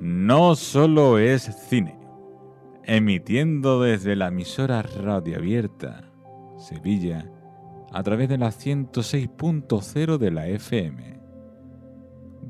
no 0.00 0.54
solo 0.56 1.18
es 1.18 1.42
cine, 1.68 1.98
emitiendo 2.84 3.80
desde 3.80 4.16
la 4.16 4.28
emisora 4.28 4.82
Radio 4.82 5.36
Abierta, 5.38 6.10
Sevilla, 6.58 7.30
a 7.92 8.02
través 8.02 8.28
de 8.28 8.38
la 8.38 8.48
106.0 8.48 10.18
de 10.18 10.30
la 10.30 10.48
FM. 10.48 11.20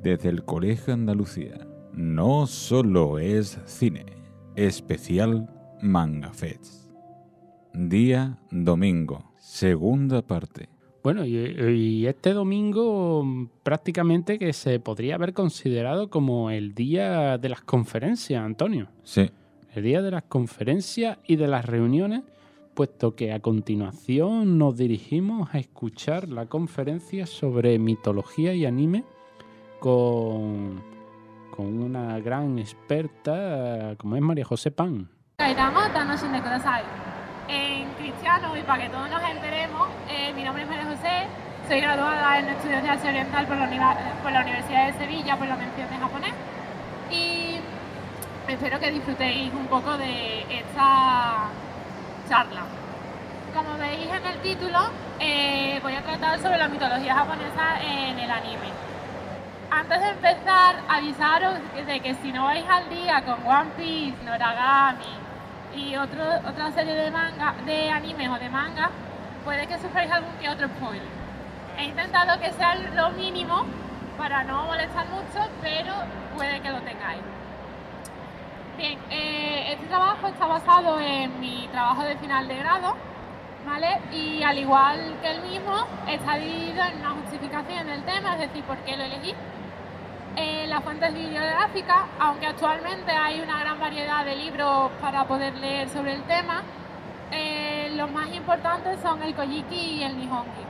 Desde 0.03 0.29
el 0.29 0.45
Colegio 0.45 0.95
Andalucía, 0.95 1.67
no 1.93 2.47
solo 2.47 3.19
es 3.19 3.59
cine, 3.65 4.07
especial 4.57 5.49
Manga 5.81 6.33
Fest. 6.33 6.91
Día 7.73 8.39
domingo, 8.51 9.33
segunda 9.39 10.23
parte. 10.23 10.76
Bueno, 11.07 11.25
y, 11.25 12.05
este 12.05 12.33
domingo 12.33 13.23
mm, 13.23 13.47
prácticamente 13.63 14.41
que 14.41 14.53
se 14.53 14.81
podría 14.81 15.15
haber 15.15 15.35
considerado 15.35 16.11
como 16.11 16.51
el 16.51 16.75
día 16.75 17.39
de 17.39 17.49
las 17.49 17.61
conferencias, 17.61 18.43
Antonio. 18.43 18.89
Sí. 19.05 19.31
El 19.73 19.85
día 19.85 20.03
de 20.03 20.11
las 20.11 20.25
conferencias 20.25 21.19
y 21.25 21.37
de 21.37 21.47
las 21.47 21.65
reuniones, 21.65 22.23
puesto 22.75 23.15
que 23.15 23.33
a 23.33 23.39
continuación 23.39 24.59
nos 24.59 24.77
dirigimos 24.77 25.55
a 25.55 25.61
escuchar 25.61 26.29
la 26.29 26.47
conferencia 26.47 27.25
sobre 27.27 27.79
mitología 27.79 28.53
y 28.55 28.67
anime 28.67 29.05
con, 29.79 30.83
con 31.53 31.85
una 31.85 32.19
gran 32.19 32.59
experta 32.59 33.95
como 33.97 34.17
es 34.17 34.23
María 34.23 34.45
José 34.45 34.73
Pan 34.73 35.09
en 37.49 37.96
y 38.07 38.63
para 38.63 38.85
que 38.85 38.89
todos 38.89 39.11
nos 39.11 39.23
enteremos, 39.23 39.89
eh, 40.09 40.33
mi 40.35 40.45
nombre 40.45 40.63
es 40.63 40.69
María 40.69 40.85
José, 40.85 41.27
soy 41.67 41.81
graduada 41.81 42.39
en 42.39 42.49
estudios 42.51 42.81
de 42.81 42.89
Asia 42.89 43.11
Oriental 43.11 43.47
por 43.47 43.57
la, 43.57 44.41
Universidad 44.43 44.87
de 44.87 44.93
Sevilla 44.93 45.37
por 45.37 45.49
la 45.49 45.57
mención 45.57 45.91
de 45.91 45.97
japonés 45.97 46.33
y 47.11 47.57
espero 48.47 48.79
que 48.79 48.93
disfrutéis 48.93 49.53
un 49.53 49.67
poco 49.67 49.97
de 49.99 50.43
esta 50.43 51.49
charla. 52.29 52.63
Como 53.53 53.77
veis 53.77 54.09
en 54.09 54.25
el 54.25 54.39
título, 54.39 54.79
eh, 55.19 55.81
voy 55.83 55.95
a 55.97 56.03
tratar 56.03 56.39
sobre 56.39 56.59
la 56.59 56.69
mitología 56.69 57.13
japonesa 57.13 57.81
en 57.83 58.21
el 58.21 58.31
anime. 58.31 58.71
Antes 59.69 60.01
de 60.01 60.09
empezar, 60.11 60.77
avisaros 60.89 61.55
de 61.75 62.01
que 62.01 62.15
si 62.23 62.31
no 62.31 62.45
vais 62.45 62.65
al 62.69 62.89
día 62.89 63.25
con 63.25 63.45
One 63.45 63.71
Piece, 63.77 64.25
Noragami, 64.25 65.26
y 65.77 65.95
otro, 65.97 66.25
otra 66.49 66.73
serie 66.73 66.95
de 66.95 67.11
manga, 67.11 67.55
de 67.65 67.91
animes 67.91 68.29
o 68.31 68.39
de 68.39 68.49
manga, 68.49 68.91
puede 69.45 69.67
que 69.67 69.79
sufráis 69.79 70.11
algún 70.11 70.33
que 70.41 70.49
otro 70.49 70.69
spoiler. 70.69 71.07
He 71.79 71.85
intentado 71.85 72.41
que 72.41 72.53
sea 72.53 72.75
lo 72.75 73.11
mínimo 73.11 73.65
para 74.17 74.43
no 74.45 74.65
molestar 74.65 75.07
mucho, 75.09 75.49
pero 75.61 75.93
puede 76.35 76.61
que 76.61 76.71
lo 76.71 76.81
tengáis. 76.81 77.21
Bien, 78.79 78.99
eh, 79.11 79.73
este 79.73 79.87
trabajo 79.87 80.27
está 80.29 80.47
basado 80.47 80.99
en 81.01 81.39
mi 81.41 81.69
trabajo 81.71 82.03
de 82.03 82.17
final 82.17 82.49
de 82.49 82.57
grado, 82.57 82.95
¿vale? 83.67 84.01
Y 84.13 84.43
al 84.43 84.59
igual 84.59 85.17
que 85.21 85.31
el 85.31 85.43
mismo, 85.43 85.87
está 86.09 86.37
dividido 86.37 86.83
en 86.85 87.01
una 87.01 87.11
justificación 87.11 87.87
del 87.87 88.03
tema, 88.05 88.35
es 88.35 88.41
decir, 88.41 88.65
por 88.65 88.77
qué 88.79 88.97
lo 88.97 89.05
elegí 89.05 89.35
las 90.77 90.85
fuentes 90.85 91.15
bibliográficas, 91.15 92.03
aunque 92.21 92.47
actualmente 92.47 93.11
hay 93.11 93.41
una 93.41 93.61
gran 93.61 93.81
variedad 93.81 94.27
de 94.27 94.37
libros 94.37 94.91
para 95.01 95.25
poder 95.25 95.55
leer 95.57 95.89
sobre 95.89 96.13
el 96.13 96.23
tema, 96.25 96.63
eh, 97.31 97.95
los 97.97 98.11
más 98.11 98.29
importantes 98.35 99.01
son 99.01 99.23
el 99.23 99.35
Kojiki 99.35 99.75
y 99.75 100.03
el 100.03 100.19
Nihongi. 100.19 100.67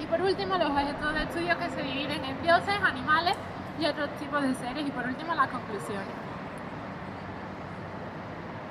Y 0.00 0.06
por 0.06 0.22
último, 0.22 0.56
los 0.56 0.70
objetos 0.70 1.14
de 1.14 1.22
estudio 1.22 1.58
que 1.58 1.68
se 1.68 1.82
dividen 1.82 2.24
en 2.24 2.42
dioses, 2.42 2.74
animales 2.82 3.34
y 3.78 3.84
otros 3.84 4.08
tipos 4.18 4.40
de 4.40 4.54
seres. 4.54 4.88
Y 4.88 4.90
por 4.90 5.06
último, 5.06 5.34
las 5.34 5.48
conclusiones. 5.48 6.16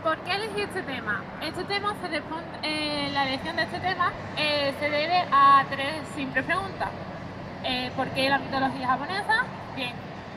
¿Por 0.01 0.17
qué 0.17 0.33
elegí 0.33 0.61
este 0.61 0.81
tema? 0.81 1.21
Este 1.41 1.63
tema 1.65 1.93
se 2.01 2.07
responde, 2.07 2.57
eh, 2.63 3.11
la 3.13 3.27
elección 3.27 3.55
de 3.55 3.63
este 3.63 3.79
tema 3.79 4.11
eh, 4.35 4.73
se 4.79 4.89
debe 4.89 5.25
a 5.31 5.63
tres 5.69 5.93
simples 6.16 6.43
preguntas. 6.43 6.89
¿Por 7.95 8.07
qué 8.09 8.29
la 8.29 8.39
mitología 8.39 8.88
japonesa? 8.88 9.45
Bien, 9.75 9.93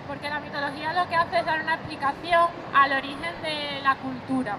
porque 0.06 0.28
la 0.28 0.40
mitología 0.40 0.92
lo 0.92 1.08
que 1.08 1.16
hace 1.16 1.38
es 1.38 1.46
dar 1.46 1.62
una 1.62 1.74
explicación 1.74 2.48
al 2.74 2.92
origen 2.92 3.42
de 3.42 3.80
la 3.82 3.96
cultura. 3.96 4.56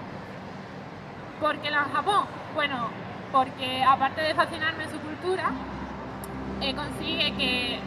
¿Por 1.40 1.58
qué 1.58 1.70
la 1.70 1.84
Japón? 1.84 2.26
Bueno, 2.54 2.88
porque 3.32 3.82
aparte 3.82 4.20
de 4.22 4.34
fascinarme 4.34 4.84
su 4.88 4.98
cultura, 4.98 5.50
eh, 6.60 6.74
consigue 6.74 7.32
que 7.34 7.80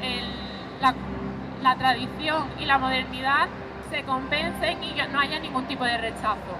la, 1.62 1.76
tradición 1.76 2.48
y 2.60 2.66
la 2.66 2.78
modernidad 2.78 3.48
se 3.90 4.04
compensen 4.04 4.84
y 4.84 4.96
no 5.12 5.20
haya 5.20 5.40
ningún 5.40 5.66
tipo 5.66 5.84
de 5.84 5.98
rechazo. 5.98 6.58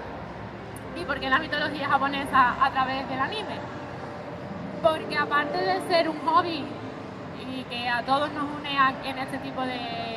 ¿Y 0.96 1.04
por 1.04 1.18
qué 1.18 1.30
la 1.30 1.38
mitología 1.38 1.88
japonesa 1.88 2.64
a 2.64 2.70
través 2.70 3.08
del 3.08 3.18
anime? 3.18 3.58
Porque 4.82 5.16
aparte 5.16 5.58
de 5.58 5.80
ser 5.88 6.08
un 6.08 6.18
hobby 6.20 6.64
y 7.40 7.64
que 7.64 7.88
a 7.88 8.02
todos 8.02 8.30
nos 8.32 8.44
une 8.44 8.76
en 9.04 9.18
este 9.18 9.38
tipo 9.38 9.62
de 9.62 10.11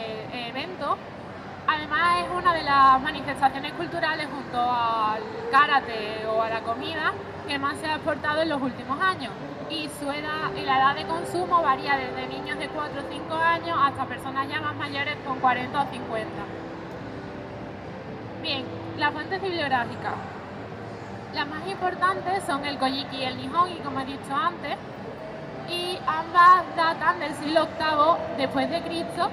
Además 1.67 2.23
es 2.23 2.37
una 2.37 2.53
de 2.53 2.63
las 2.63 3.01
manifestaciones 3.01 3.73
culturales 3.73 4.27
junto 4.31 4.59
al 4.61 5.21
karate 5.51 6.25
o 6.27 6.41
a 6.41 6.49
la 6.49 6.61
comida 6.61 7.13
que 7.47 7.57
más 7.57 7.77
se 7.77 7.87
ha 7.87 7.95
exportado 7.95 8.41
en 8.41 8.49
los 8.49 8.61
últimos 8.61 8.99
años. 9.01 9.31
Y 9.69 9.89
su 9.99 10.11
edad 10.11 10.53
y 10.55 10.61
la 10.61 10.77
edad 10.77 10.95
de 10.95 11.05
consumo 11.05 11.61
varía 11.63 11.97
desde 11.97 12.27
niños 12.27 12.59
de 12.59 12.67
4 12.67 13.01
o 13.01 13.11
5 13.11 13.35
años 13.35 13.77
hasta 13.81 14.05
personas 14.05 14.47
ya 14.47 14.61
más 14.61 14.75
mayores 14.75 15.15
con 15.25 15.39
40 15.39 15.81
o 15.81 15.85
50. 15.91 16.29
Bien, 18.43 18.63
las 18.97 19.11
fuentes 19.11 19.41
bibliográficas. 19.41 20.13
Las 21.33 21.47
más 21.47 21.67
importantes 21.67 22.43
son 22.45 22.63
el 22.63 22.77
Kojiki 22.77 23.17
y 23.17 23.23
el 23.23 23.37
Nihongi, 23.37 23.79
como 23.79 23.99
he 23.99 24.05
dicho 24.05 24.33
antes, 24.33 24.77
y 25.67 25.97
ambas 26.05 26.63
datan 26.77 27.19
del 27.19 27.33
siglo 27.33 27.67
VIII 27.79 28.37
después 28.37 28.69
de 28.69 28.81
Cristo 28.83 29.31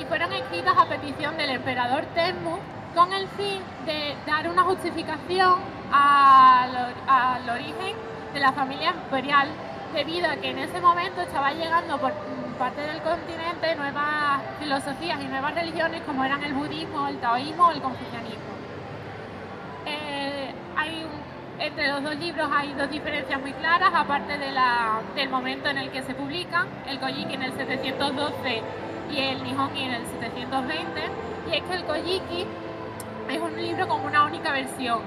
y 0.00 0.04
fueron 0.04 0.32
escritas 0.32 0.76
a 0.76 0.86
petición 0.86 1.36
del 1.36 1.50
emperador 1.50 2.04
Tenmu 2.14 2.58
con 2.94 3.12
el 3.12 3.26
fin 3.28 3.60
de 3.86 4.14
dar 4.26 4.48
una 4.48 4.62
justificación 4.62 5.54
al, 5.92 7.48
origen 7.50 7.96
de 8.34 8.40
la 8.40 8.52
familia 8.52 8.90
imperial, 8.90 9.48
debido 9.94 10.28
a 10.28 10.36
que 10.36 10.50
en 10.50 10.58
ese 10.58 10.80
momento 10.80 11.20
estaba 11.20 11.52
llegando 11.52 11.98
por 11.98 12.12
parte 12.58 12.80
del 12.80 13.00
continente 13.02 13.74
nuevas 13.76 14.40
filosofías 14.58 15.20
y 15.20 15.26
nuevas 15.26 15.54
religiones 15.54 16.02
como 16.02 16.24
eran 16.24 16.42
el 16.44 16.54
budismo, 16.54 17.08
el 17.08 17.18
taoísmo 17.18 17.66
o 17.66 17.70
el 17.72 17.80
confucianismo. 17.80 18.52
Eh, 19.86 20.54
entre 21.62 21.86
los 21.88 22.02
dos 22.02 22.16
libros 22.16 22.48
hay 22.52 22.72
dos 22.74 22.90
diferencias 22.90 23.40
muy 23.40 23.52
claras, 23.52 23.92
aparte 23.94 24.36
del 24.36 25.28
momento 25.28 25.68
en 25.68 25.78
el 25.78 25.90
que 25.90 26.02
se 26.02 26.12
publican, 26.12 26.66
el 26.88 26.98
Kojiki 26.98 27.34
en 27.34 27.42
el 27.42 27.52
712 27.52 28.62
y 29.12 29.18
el 29.18 29.42
Nihongi 29.42 29.82
en 29.82 29.92
el 29.92 30.06
720, 30.06 31.00
y 31.50 31.56
es 31.56 31.62
que 31.62 31.74
el 31.74 31.84
Kojiki 31.84 32.46
es 33.30 33.40
un 33.40 33.56
libro 33.56 33.86
con 33.88 34.00
una 34.04 34.24
única 34.24 34.52
versión 34.52 35.00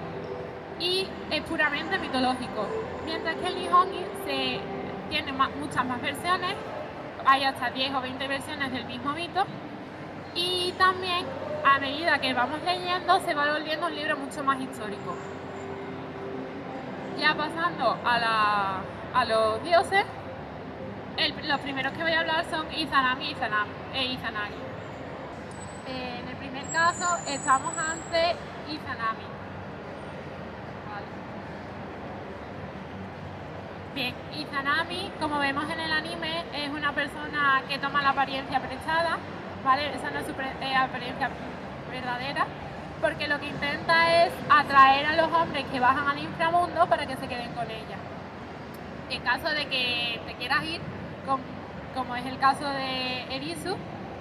y 0.80 1.08
es 1.32 1.42
puramente 1.42 1.98
mitológico, 1.98 2.68
mientras 3.06 3.36
que 3.36 3.48
el 3.48 3.56
Nihongi 3.56 4.06
se, 4.26 4.60
tiene 5.10 5.32
muchas 5.32 5.86
más 5.86 6.02
versiones, 6.02 6.54
hay 7.26 7.44
hasta 7.44 7.72
10 7.72 7.96
o 7.96 8.02
20 8.02 8.28
versiones 8.28 8.72
del 8.72 8.86
mismo 8.86 9.12
mito, 9.14 9.44
y 10.36 10.74
también 10.78 11.26
a 11.66 11.80
medida 11.80 12.20
que 12.20 12.34
vamos 12.34 12.60
leyendo 12.64 13.20
se 13.22 13.34
va 13.34 13.54
volviendo 13.54 13.88
un 13.88 13.96
libro 13.96 14.18
mucho 14.18 14.44
más 14.44 14.60
histórico. 14.62 15.16
Ya 17.18 17.34
pasando 17.34 17.98
a 18.04 19.26
los 19.26 19.64
dioses, 19.64 20.04
los 21.18 21.59
primeros 21.62 21.94
que 21.94 22.03
voy 22.03 22.12
a 22.12 22.20
hablar 22.20 22.46
son 22.50 22.68
Izanami 22.74 23.36
e 23.94 24.06
Izanagi. 24.06 24.53
Eh, 25.88 26.20
en 26.22 26.28
el 26.28 26.36
primer 26.36 26.66
caso 26.72 27.18
estamos 27.28 27.74
ante 27.78 28.35
Izanami. 28.67 29.26
Bien, 33.94 34.14
Izanami, 34.34 35.12
como 35.22 35.40
vemos 35.40 35.70
en 35.70 35.79
el 35.79 35.91
anime, 35.94 36.44
es 36.53 36.70
una 36.70 36.91
persona 36.91 37.64
que 37.70 37.79
toma 37.79 38.02
la 38.02 38.09
apariencia 38.09 38.59
prestada, 38.59 39.17
¿vale? 39.64 39.96
Esa 39.96 40.12
no 40.12 40.20
es 40.20 40.26
su 40.26 40.34
eh, 40.34 40.76
apariencia 40.76 41.29
verdadera, 41.90 42.46
porque 43.00 43.29
lo 43.29 43.40
que 43.40 43.47
intenta 43.47 44.26
es 44.26 44.34
atraer 44.50 45.06
a 45.06 45.14
los 45.14 45.32
hombres 45.32 45.64
que 45.72 45.79
bajan 45.79 46.09
al 46.09 46.20
inframundo 46.20 46.88
para 46.88 47.06
que 47.06 47.16
se 47.16 47.26
queden 47.29 47.53
con 47.53 47.72
ella. 47.72 47.96
En 49.09 49.22
caso 49.22 49.47
de 49.50 49.66
que 49.67 50.20
te 50.26 50.34
quieras 50.34 50.64
ir, 50.66 50.82
como 51.96 52.16
es 52.16 52.26
el 52.26 52.38
caso 52.38 52.70
de 52.70 53.24
Erisu, 53.36 53.76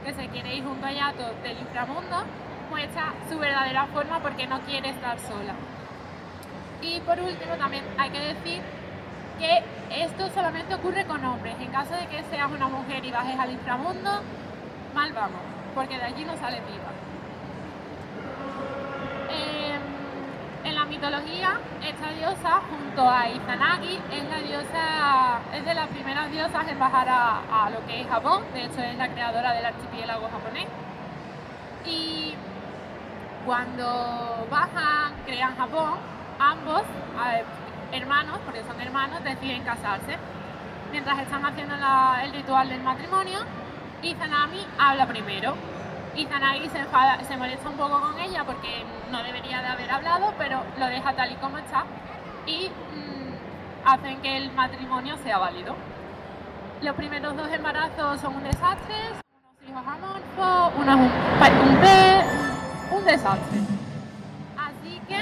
que 0.05 0.15
se 0.15 0.29
quiere 0.29 0.55
ir 0.55 0.65
junto 0.65 0.87
a 0.87 0.93
Yato 0.93 1.25
del 1.43 1.59
inframundo, 1.59 2.25
muestra 2.71 3.13
su 3.29 3.39
verdadera 3.39 3.87
forma 3.87 4.21
porque 4.21 4.47
no 4.47 4.61
quiere 4.61 4.91
estar 4.91 5.19
sola. 5.19 5.55
Y 6.81 7.01
por 7.01 7.21
último 7.21 7.57
también 7.57 7.85
hay 7.99 8.11
que 8.11 8.21
decir 8.21 8.63
que 9.39 9.65
esto 9.91 10.31
solamente 10.31 10.75
ocurre 10.75 11.05
con 11.05 11.25
hombres. 11.25 11.57
En 11.61 11.71
caso 11.73 11.95
de 11.95 12.07
que 12.07 12.23
seas 12.31 12.51
una 12.51 12.69
mujer 12.69 13.05
y 13.05 13.11
bajes 13.11 13.39
al 13.39 13.51
inframundo, 13.51 14.23
mal 14.95 15.13
vamos, 15.13 15.41
porque 15.75 15.99
de 15.99 16.05
allí 16.05 16.25
no 16.25 16.37
sales 16.37 16.61
viva. 16.67 16.94
Mitología, 20.95 21.59
esta 21.83 22.11
diosa, 22.11 22.63
junto 22.71 23.11
a 23.11 23.29
Izanagi, 23.29 23.99
es 24.13 24.25
la 24.31 24.39
diosa, 24.39 25.41
es 25.53 25.65
de 25.65 25.75
las 25.75 25.89
primeras 25.89 26.31
diosas 26.31 26.69
en 26.69 26.79
bajar 26.79 27.09
a, 27.09 27.71
lo 27.71 27.85
que 27.87 28.03
es 28.03 28.09
Japón. 28.09 28.45
De 28.53 28.65
hecho, 28.65 28.81
es 28.81 28.97
la 28.97 29.09
creadora 29.09 29.53
del 29.55 29.67
archipiélago 29.67 30.29
japonés. 30.31 30.69
Y 31.85 32.35
cuando 33.45 34.47
bajan, 34.51 35.15
crean 35.27 35.57
Japón, 35.57 35.95
ambos 36.39 36.83
hermanos, 37.93 38.39
porque 38.45 38.63
son 38.63 38.81
hermanos, 38.81 39.25
deciden 39.25 39.65
casarse. 39.65 40.17
Mientras 40.93 41.19
están 41.19 41.45
haciendo 41.45 41.75
el 42.23 42.33
ritual 42.33 42.69
del 42.69 42.83
matrimonio, 42.83 43.41
Izanami 44.03 44.65
habla 44.79 45.07
primero. 45.07 45.55
Izanagi 46.17 46.69
se, 46.69 46.79
enfada, 46.79 47.19
se 47.25 47.37
molesta 47.37 47.69
un 47.69 47.77
poco 47.77 48.01
con 48.01 48.19
ella 48.21 48.45
porque 48.45 48.85
no 49.11 49.23
debería 49.23 49.61
de 49.63 49.67
haber 49.67 49.91
hablado, 49.91 50.33
pero 50.39 50.63
lo 50.79 50.87
deja 50.87 51.13
tal 51.13 51.33
y 51.33 51.35
como 51.37 51.59
está 51.59 51.85
y 52.47 52.69
mm, 52.69 53.89
hacen 53.89 54.21
que 54.23 54.37
el 54.37 54.53
matrimonio 54.53 55.17
sea 55.19 55.39
válido. 55.39 55.75
Los 56.83 56.95
primeros 56.95 57.37
dos 57.37 57.49
embarazos 57.51 58.21
son 58.21 58.37
un 58.37 58.45
desastre, 58.45 58.95
son 59.09 59.43
unos 59.43 59.69
hijos 59.69 59.87
amorfos, 59.87 60.73
uno 60.77 60.93
es 60.93 60.99
un, 60.99 61.69
un 61.69 61.81
pez, 61.81 62.27
un 62.93 63.05
desastre. 63.05 63.59
Así 64.57 65.01
que 65.09 65.21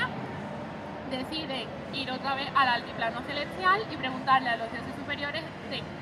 deciden 1.16 1.68
ir 1.94 2.10
otra 2.10 2.34
vez 2.34 2.48
al 2.54 2.68
altiplano 2.68 3.20
celestial 3.22 3.82
y 3.90 3.96
preguntarle 3.96 4.50
a 4.50 4.56
los 4.56 4.70
dioses 4.70 4.94
superiores 4.96 5.42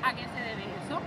a 0.03 0.13
qué 0.13 0.23
se 0.23 0.41
debe 0.41 0.63
eso. 0.83 0.99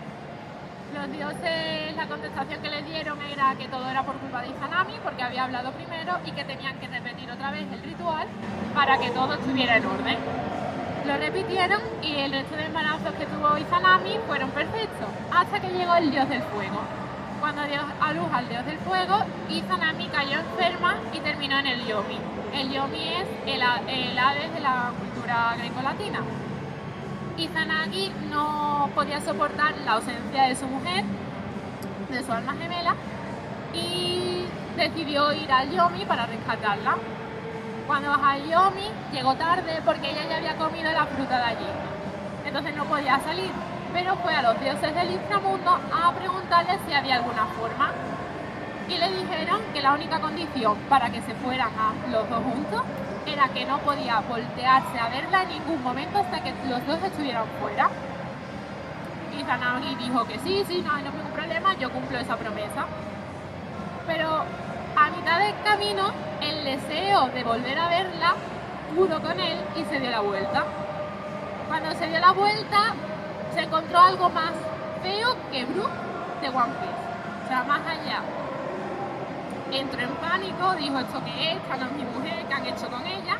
Los 0.94 1.10
dioses, 1.10 1.96
la 1.96 2.06
contestación 2.06 2.62
que 2.62 2.70
les 2.70 2.86
dieron 2.86 3.18
era 3.22 3.52
que 3.58 3.66
todo 3.66 3.90
era 3.90 4.04
por 4.04 4.14
culpa 4.14 4.42
de 4.42 4.50
Izanami, 4.50 4.94
porque 5.02 5.24
había 5.24 5.42
hablado 5.42 5.72
primero 5.72 6.18
y 6.24 6.30
que 6.30 6.44
tenían 6.44 6.78
que 6.78 6.86
repetir 6.86 7.28
otra 7.32 7.50
vez 7.50 7.64
el 7.72 7.82
ritual 7.82 8.28
para 8.74 8.96
que 8.98 9.10
todo 9.10 9.34
estuviera 9.34 9.76
en 9.76 9.86
orden. 9.86 10.18
Lo 11.04 11.16
repitieron 11.16 11.80
y 12.00 12.14
el 12.14 12.30
resto 12.30 12.54
de 12.54 12.66
embarazos 12.66 13.12
que 13.14 13.26
tuvo 13.26 13.58
Izanami 13.58 14.18
fueron 14.28 14.50
perfectos, 14.50 15.08
hasta 15.32 15.58
que 15.58 15.68
llegó 15.70 15.96
el 15.96 16.12
dios 16.12 16.28
del 16.28 16.42
fuego. 16.42 16.78
Cuando 17.40 17.64
dio 17.64 17.80
a 18.00 18.12
luz 18.12 18.28
al 18.32 18.48
dios 18.48 18.64
del 18.64 18.78
fuego, 18.78 19.18
Izanami 19.50 20.06
cayó 20.08 20.38
enferma 20.38 20.94
y 21.12 21.18
terminó 21.18 21.58
en 21.58 21.66
el 21.66 21.86
Yomi. 21.86 22.18
El 22.54 22.70
Yomi 22.70 23.08
es 23.14 23.26
el, 23.46 23.62
el 23.88 24.18
Hades 24.18 24.54
de 24.54 24.60
la 24.60 24.92
cultura 24.96 25.56
grecolatina. 25.58 26.20
Izanagi 27.36 28.12
no 28.30 28.88
podía 28.94 29.20
soportar 29.20 29.74
la 29.84 29.92
ausencia 29.92 30.44
de 30.44 30.54
su 30.54 30.66
mujer, 30.66 31.04
de 32.10 32.22
su 32.22 32.32
alma 32.32 32.54
gemela, 32.54 32.94
y 33.72 34.44
decidió 34.76 35.32
ir 35.32 35.50
al 35.50 35.70
Yomi 35.70 36.04
para 36.04 36.26
rescatarla. 36.26 36.96
Cuando 37.86 38.10
bajó 38.10 38.24
al 38.24 38.48
Yomi, 38.48 38.88
llegó 39.12 39.34
tarde 39.34 39.82
porque 39.84 40.10
ella 40.10 40.28
ya 40.28 40.36
había 40.36 40.56
comido 40.56 40.92
la 40.92 41.06
fruta 41.06 41.36
de 41.38 41.44
allí. 41.44 41.66
Entonces 42.46 42.76
no 42.76 42.84
podía 42.84 43.18
salir, 43.20 43.50
pero 43.92 44.16
fue 44.16 44.34
a 44.34 44.42
los 44.42 44.60
dioses 44.60 44.94
del 44.94 45.10
inframundo 45.10 45.70
a 45.92 46.12
preguntarles 46.12 46.78
si 46.86 46.94
había 46.94 47.16
alguna 47.16 47.46
forma. 47.46 47.90
Y 48.88 48.96
le 48.96 49.10
dijeron 49.10 49.60
que 49.72 49.82
la 49.82 49.94
única 49.94 50.20
condición 50.20 50.76
para 50.88 51.10
que 51.10 51.20
se 51.22 51.34
fueran 51.34 51.70
a 51.76 52.10
los 52.10 52.28
dos 52.28 52.42
juntos 52.44 52.82
era 53.26 53.48
que 53.48 53.64
no 53.64 53.78
podía 53.78 54.20
voltearse 54.20 54.98
a 54.98 55.08
verla 55.08 55.42
en 55.42 55.48
ningún 55.50 55.82
momento 55.82 56.18
hasta 56.18 56.42
que 56.42 56.52
los 56.68 56.86
dos 56.86 57.02
estuvieran 57.02 57.44
fuera. 57.60 57.88
Y 59.36 59.42
Zanagi 59.42 59.94
dijo 59.96 60.24
que 60.24 60.38
sí, 60.38 60.64
sí, 60.66 60.82
no 60.82 60.94
hay 60.94 61.02
ningún 61.02 61.30
problema, 61.32 61.74
yo 61.74 61.90
cumplo 61.90 62.18
esa 62.18 62.36
promesa. 62.36 62.86
Pero 64.06 64.44
a 64.96 65.10
mitad 65.10 65.38
del 65.38 65.54
camino, 65.64 66.12
el 66.40 66.64
deseo 66.64 67.28
de 67.28 67.42
volver 67.42 67.78
a 67.78 67.88
verla 67.88 68.34
pudo 68.94 69.20
con 69.20 69.40
él 69.40 69.58
y 69.76 69.84
se 69.84 69.98
dio 69.98 70.10
la 70.10 70.20
vuelta. 70.20 70.64
Cuando 71.68 71.92
se 71.92 72.06
dio 72.06 72.20
la 72.20 72.32
vuelta, 72.32 72.94
se 73.54 73.60
encontró 73.62 73.98
algo 73.98 74.28
más 74.28 74.52
feo 75.02 75.36
que 75.50 75.64
Brook 75.64 75.90
de 76.40 76.48
One 76.48 76.72
Piece. 76.80 77.44
O 77.44 77.48
sea, 77.48 77.64
más 77.64 77.80
allá. 77.86 78.22
Entró 79.74 80.00
en 80.00 80.14
pánico, 80.20 80.76
dijo 80.78 80.98
esto 81.00 81.24
que 81.24 81.50
es, 81.50 81.56
esta 81.56 81.76
no 81.76 81.86
es 81.86 81.92
mi 81.96 82.04
mujer, 82.04 82.46
¿qué 82.46 82.54
han 82.54 82.66
hecho 82.66 82.88
con 82.88 83.04
ella? 83.04 83.38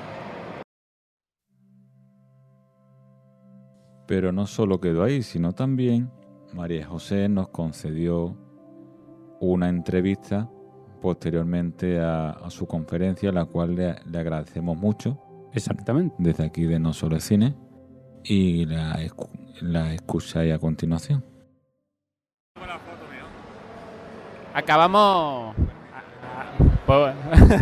Pero 4.09 4.33
no 4.33 4.47
solo 4.47 4.81
quedó 4.81 5.05
ahí, 5.05 5.23
sino 5.23 5.53
también 5.53 6.11
María 6.53 6.87
José 6.87 7.29
nos 7.29 7.49
concedió 7.51 8.37
una 9.41 9.69
entrevista 9.69 10.51
posteriormente 11.01 12.01
a, 12.01 12.31
a 12.31 12.51
su 12.51 12.67
conferencia, 12.67 13.31
la 13.31 13.45
cual 13.45 13.77
le, 13.77 13.95
le 14.05 14.19
agradecemos 14.19 14.77
mucho 14.77 15.19
Exactamente. 15.53 16.17
desde 16.19 16.45
aquí 16.45 16.65
de 16.65 16.81
No 16.81 16.93
Solo 16.93 17.21
Cine 17.21 17.55
y 18.25 18.67
la, 18.67 18.99
la 19.61 19.95
escucháis 19.95 20.53
a 20.53 20.59
continuación. 20.59 21.23
Acabamos. 24.53 25.55
Pues, 26.87 27.15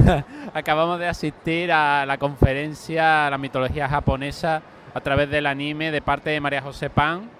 acabamos 0.55 0.99
de 0.99 1.07
asistir 1.07 1.71
a 1.71 2.05
la 2.07 2.19
conferencia 2.19 3.31
La 3.31 3.39
mitología 3.39 3.89
japonesa 3.89 4.63
a 4.93 5.01
través 5.01 5.31
del 5.31 5.47
anime 5.47 5.93
de 5.93 6.03
parte 6.03 6.31
de 6.31 6.41
María 6.41 6.61
José 6.61 6.91
Pan. 6.91 7.31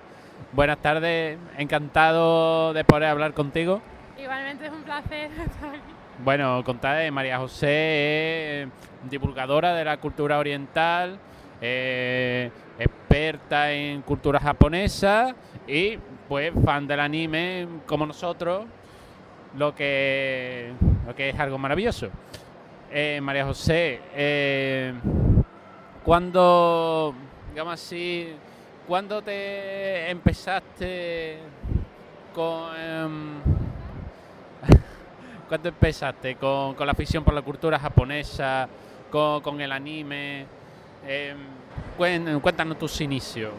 Buenas 0.53 0.79
tardes, 0.79 1.39
encantado 1.59 2.73
de 2.73 2.85
poder 2.85 3.09
hablar 3.09 3.35
contigo. 3.35 3.83
Igualmente 4.17 4.67
es 4.67 4.73
un 4.73 4.83
placer 4.85 5.31
estar 5.45 5.71
aquí. 5.71 5.81
Bueno, 6.25 6.63
contar 6.65 7.11
María 7.11 7.39
José 7.39 8.63
es 8.63 8.69
divulgadora 9.11 9.75
de 9.75 9.85
la 9.85 9.97
cultura 9.97 10.39
oriental, 10.39 11.19
eh, 11.61 12.51
experta 12.79 13.73
en 13.73 14.03
cultura 14.03 14.39
japonesa 14.39 15.35
y 15.67 15.99
pues 16.29 16.53
fan 16.65 16.87
del 16.87 17.01
anime 17.01 17.67
como 17.87 18.07
nosotros, 18.07 18.67
lo 19.57 19.75
que, 19.75 20.73
lo 21.07 21.15
que 21.15 21.31
es 21.31 21.39
algo 21.39 21.59
maravilloso. 21.59 22.09
Eh, 22.91 23.21
María 23.23 23.45
José, 23.45 24.01
eh, 24.15 24.93
cuando, 26.05 27.15
digamos 27.51 27.75
así, 27.75 28.35
cuando 28.87 29.23
te 29.23 30.11
empezaste 30.11 31.39
con... 32.35 32.77
em, 32.77 33.41
¿Cuándo 35.49 35.69
empezaste 35.69 36.37
con, 36.37 36.75
con 36.75 36.87
la 36.87 36.93
afición 36.93 37.25
por 37.25 37.35
la 37.35 37.43
cultura 37.43 37.79
japonesa, 37.79 38.69
con, 39.11 39.41
con 39.43 39.61
el 39.61 39.71
anime? 39.71 40.47
Em, 41.07 41.39
cuéntanos 42.41 42.79
tus 42.79 43.01
inicios. 43.01 43.53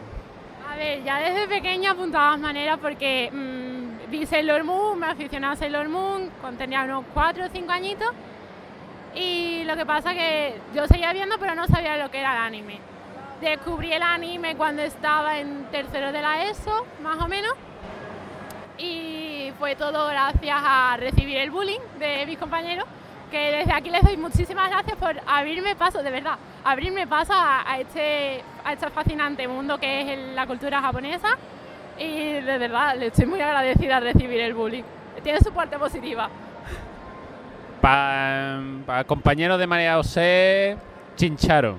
A 0.68 0.76
ver, 0.76 1.04
ya 1.04 1.18
desde 1.20 1.46
pequeña 1.46 1.92
apuntaba 1.92 2.36
maneras 2.36 2.78
porque 2.80 3.30
mm, 3.32 3.63
vi 4.18 4.26
Sailor 4.26 4.62
Moon, 4.62 4.96
me 4.98 5.06
aficioné 5.06 5.46
a 5.48 5.56
Sailor 5.56 5.88
Moon 5.88 6.30
cuando 6.40 6.58
tenía 6.58 6.82
unos 6.84 7.04
4 7.12 7.46
o 7.46 7.48
5 7.48 7.72
añitos. 7.72 8.08
Y 9.14 9.64
lo 9.64 9.76
que 9.76 9.84
pasa 9.84 10.14
que 10.14 10.60
yo 10.74 10.86
seguía 10.86 11.12
viendo 11.12 11.36
pero 11.38 11.54
no 11.56 11.66
sabía 11.66 11.96
lo 11.96 12.10
que 12.10 12.20
era 12.20 12.32
el 12.32 12.42
anime. 12.42 12.78
Descubrí 13.40 13.92
el 13.92 14.02
anime 14.02 14.54
cuando 14.56 14.82
estaba 14.82 15.38
en 15.38 15.64
tercero 15.72 16.12
de 16.12 16.22
la 16.22 16.44
ESO, 16.44 16.86
más 17.02 17.18
o 17.18 17.26
menos. 17.26 17.52
Y 18.78 19.52
fue 19.58 19.74
todo 19.74 20.06
gracias 20.08 20.58
a 20.62 20.96
recibir 20.96 21.38
el 21.38 21.50
bullying 21.50 21.80
de 21.98 22.24
mis 22.26 22.38
compañeros, 22.38 22.86
que 23.32 23.50
desde 23.50 23.72
aquí 23.72 23.90
les 23.90 24.02
doy 24.02 24.16
muchísimas 24.16 24.68
gracias 24.70 24.96
por 24.96 25.16
abrirme 25.26 25.74
paso, 25.76 26.02
de 26.02 26.10
verdad, 26.10 26.36
abrirme 26.64 27.06
paso 27.06 27.32
a, 27.34 27.78
este, 27.80 28.42
este 28.70 28.90
fascinante 28.90 29.46
mundo 29.48 29.78
que 29.78 30.00
es 30.02 30.08
el- 30.08 30.36
la 30.36 30.46
cultura 30.46 30.80
japonesa. 30.80 31.36
Y 31.98 32.32
de 32.40 32.58
verdad, 32.58 32.96
le 32.96 33.06
estoy 33.06 33.26
muy 33.26 33.40
agradecida 33.40 33.98
a 33.98 34.00
recibir 34.00 34.40
el 34.40 34.54
bullying. 34.54 34.82
Tiene 35.22 35.40
su 35.40 35.52
parte 35.52 35.78
positiva. 35.78 36.28
Para 37.80 39.04
compañero 39.06 39.58
de 39.58 39.66
María 39.66 39.96
José, 39.96 40.76
Chincharo. 41.16 41.76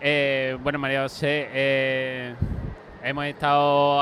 Eh, 0.00 0.56
bueno, 0.62 0.78
María 0.78 1.02
José, 1.02 1.48
eh, 1.52 2.34
hemos 3.02 3.24
estado, 3.24 4.00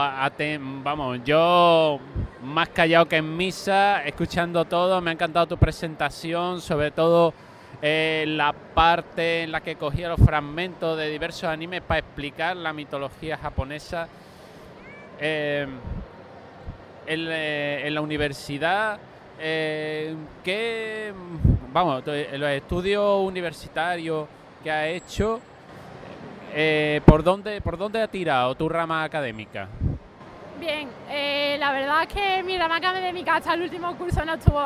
vamos, 0.83 1.21
yo 1.25 1.99
más 2.43 2.69
callado 2.69 3.07
que 3.07 3.17
en 3.17 3.37
misa, 3.37 4.05
escuchando 4.05 4.65
todo, 4.67 5.01
me 5.01 5.11
ha 5.11 5.13
encantado 5.15 5.47
tu 5.47 5.57
presentación, 5.57 6.61
sobre 6.61 6.91
todo 6.91 7.33
eh, 7.83 8.25
la 8.27 8.53
parte 8.53 9.43
en 9.43 9.53
la 9.53 9.61
que 9.61 9.77
cogía 9.77 10.09
los 10.09 10.21
fragmentos 10.21 10.97
de 10.97 11.11
diversos 11.11 11.45
animes 11.45 11.83
para 11.83 12.01
explicar 12.01 12.57
la 12.57 12.73
mitología 12.73 13.37
japonesa. 13.37 14.09
Eh, 15.21 15.67
en, 17.07 17.27
eh, 17.31 17.89
la 17.91 18.01
universidad, 18.01 18.99
eh, 19.39 20.15
¿qué, 20.43 21.13
vamos, 21.73 22.03
en 22.07 22.41
los 22.41 22.51
estudios 22.51 23.21
universitarios 23.25 24.27
que 24.63 24.71
ha 24.71 24.89
hecho, 24.89 25.41
eh, 26.55 27.01
¿por, 27.05 27.23
dónde, 27.23 27.61
¿por 27.61 27.77
dónde 27.77 28.03
ha 28.03 28.09
tirado 28.09 28.55
tu 28.55 28.69
rama 28.69 29.05
académica? 29.05 29.69
Bien, 30.59 30.89
eh, 31.11 31.57
la 31.61 31.71
verdad 31.71 32.03
es 32.05 32.09
que 32.09 32.43
mi 32.43 32.57
rama 32.57 32.77
académica 32.77 33.37
hasta 33.37 33.53
el 33.53 33.63
último 33.63 33.95
curso 33.97 34.25
no 34.25 34.35
estuvo 34.35 34.59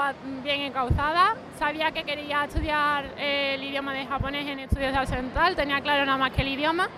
bien 0.45 0.61
encauzada. 0.61 1.35
Sabía 1.59 1.91
que 1.91 2.05
quería 2.05 2.45
estudiar 2.45 3.07
eh, 3.19 3.57
el 3.57 3.65
idioma 3.65 3.93
de 3.93 4.07
japonés 4.07 4.47
en 4.47 4.61
estudios 4.61 4.93
de 4.93 5.01
occidental, 5.01 5.57
tenía 5.57 5.81
claro 5.81 6.07
nada 6.07 6.17
más 6.17 6.31
que 6.31 6.43
el 6.43 6.49
idioma. 6.49 6.89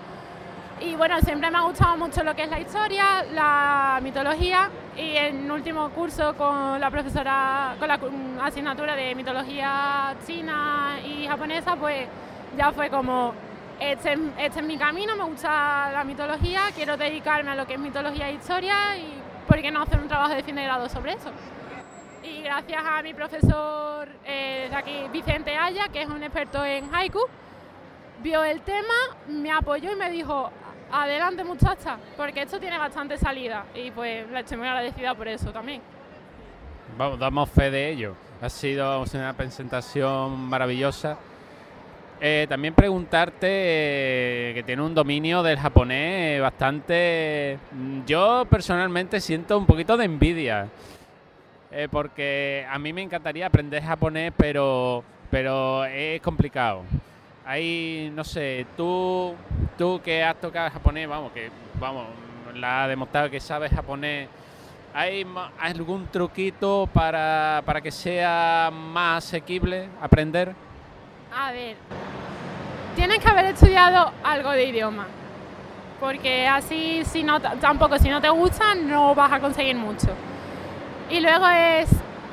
Y 0.81 0.95
bueno, 0.95 1.19
siempre 1.21 1.51
me 1.51 1.57
ha 1.57 1.63
gustado 1.63 1.97
mucho 1.97 2.23
lo 2.23 2.35
que 2.35 2.43
es 2.43 2.51
la 2.51 2.61
historia, 2.61 3.25
la 3.33 3.99
mitología 4.03 4.69
y 4.95 5.17
en 5.17 5.51
último 5.51 5.89
curso 5.91 6.35
con 6.35 6.79
la 6.79 6.91
profesora, 6.91 7.77
con 7.79 7.89
la 7.89 7.99
asignatura 8.43 8.95
de 8.95 9.15
mitología 9.15 10.15
china 10.27 10.99
y 11.07 11.27
japonesa, 11.27 11.77
pues 11.77 12.07
ya 12.59 12.73
fue 12.73 12.91
como 12.91 13.33
este, 13.83 14.17
este, 14.39 14.61
es 14.61 14.65
mi 14.65 14.77
camino, 14.77 15.17
me 15.17 15.25
gusta 15.25 15.91
la 15.93 16.05
mitología, 16.05 16.63
quiero 16.73 16.97
dedicarme 16.97 17.51
a 17.51 17.57
lo 17.57 17.67
que 17.67 17.75
es 17.75 17.81
mitología 17.81 18.29
e 18.29 18.35
historia 18.35 18.97
y 18.97 19.21
por 19.49 19.61
qué 19.61 19.73
no 19.73 19.83
hacer 19.83 19.99
un 19.99 20.07
trabajo 20.07 20.35
de 20.35 20.43
fin 20.45 20.55
de 20.55 20.63
grado 20.63 20.89
sobre 20.89 21.15
eso. 21.15 21.33
Y 22.23 22.43
gracias 22.43 22.81
a 22.85 23.03
mi 23.03 23.13
profesor 23.13 24.09
eh, 24.25 24.71
aquí, 24.73 25.07
Vicente 25.13 25.57
Aya, 25.57 25.89
que 25.89 26.03
es 26.03 26.09
un 26.09 26.23
experto 26.23 26.65
en 26.65 26.95
haiku, 26.95 27.21
vio 28.23 28.45
el 28.45 28.61
tema, 28.61 28.95
me 29.27 29.51
apoyó 29.51 29.91
y 29.91 29.97
me 29.97 30.11
dijo, 30.11 30.49
adelante 30.93 31.43
muchacha, 31.43 31.99
porque 32.17 32.43
esto 32.43 32.61
tiene 32.61 32.79
bastante 32.79 33.19
salida 33.19 33.65
y 33.75 33.91
pues 33.91 34.31
la 34.31 34.41
estoy 34.41 34.59
muy 34.59 34.69
agradecida 34.69 35.13
por 35.17 35.27
eso 35.27 35.51
también. 35.51 35.83
Vamos, 36.97 37.19
damos 37.19 37.51
fe 37.51 37.69
de 37.71 37.91
ello. 37.91 38.15
Ha 38.41 38.49
sido 38.49 39.05
una 39.15 39.33
presentación 39.33 40.39
maravillosa 40.49 41.17
eh, 42.25 42.47
también 42.49 42.73
preguntarte 42.73 43.49
eh, 43.49 44.53
que 44.55 44.63
tiene 44.63 44.81
un 44.81 44.95
dominio 44.95 45.43
del 45.43 45.59
japonés 45.59 46.41
bastante... 46.41 47.59
Mm, 47.73 48.05
yo 48.07 48.45
personalmente 48.49 49.21
siento 49.21 49.59
un 49.59 49.67
poquito 49.67 49.97
de 49.97 50.05
envidia. 50.05 50.69
Eh, 51.73 51.89
porque 51.91 52.65
a 52.71 52.79
mí 52.79 52.93
me 52.93 53.03
encantaría 53.03 53.47
aprender 53.47 53.83
japonés, 53.83 54.33
pero, 54.37 55.03
pero 55.33 55.85
es 55.85 56.21
complicado. 56.21 56.85
Hay, 57.45 58.13
no 58.15 58.23
sé, 58.23 58.67
tú, 58.77 59.35
tú 59.77 60.01
que 60.05 60.23
has 60.23 60.37
tocado 60.37 60.71
japonés, 60.71 61.09
vamos, 61.09 61.33
que 61.33 61.51
vamos, 61.81 62.07
la 62.55 62.85
ha 62.85 62.89
demostrado 62.89 63.31
que 63.31 63.41
sabes 63.41 63.73
japonés. 63.73 64.29
¿Hay 64.95 65.27
algún 65.59 66.07
truquito 66.07 66.89
para, 66.93 67.65
para 67.67 67.81
que 67.81 67.91
sea 67.91 68.71
más 68.73 69.25
asequible 69.25 69.89
aprender? 70.01 70.55
A 71.35 71.51
ver, 71.51 71.77
tienes 72.95 73.19
que 73.19 73.29
haber 73.29 73.47
estudiado 73.47 74.13
algo 74.23 74.51
de 74.51 74.65
idioma, 74.65 75.07
porque 76.01 76.47
así 76.47 77.03
si 77.05 77.23
no, 77.23 77.41
tampoco 77.41 77.99
si 77.99 78.09
no 78.09 78.21
te 78.21 78.29
gusta 78.29 78.75
no 78.75 79.15
vas 79.15 79.33
a 79.33 79.41
conseguir 79.41 79.77
mucho. 79.77 80.09
Y 81.11 81.21
luego 81.21 81.47
es 81.49 81.89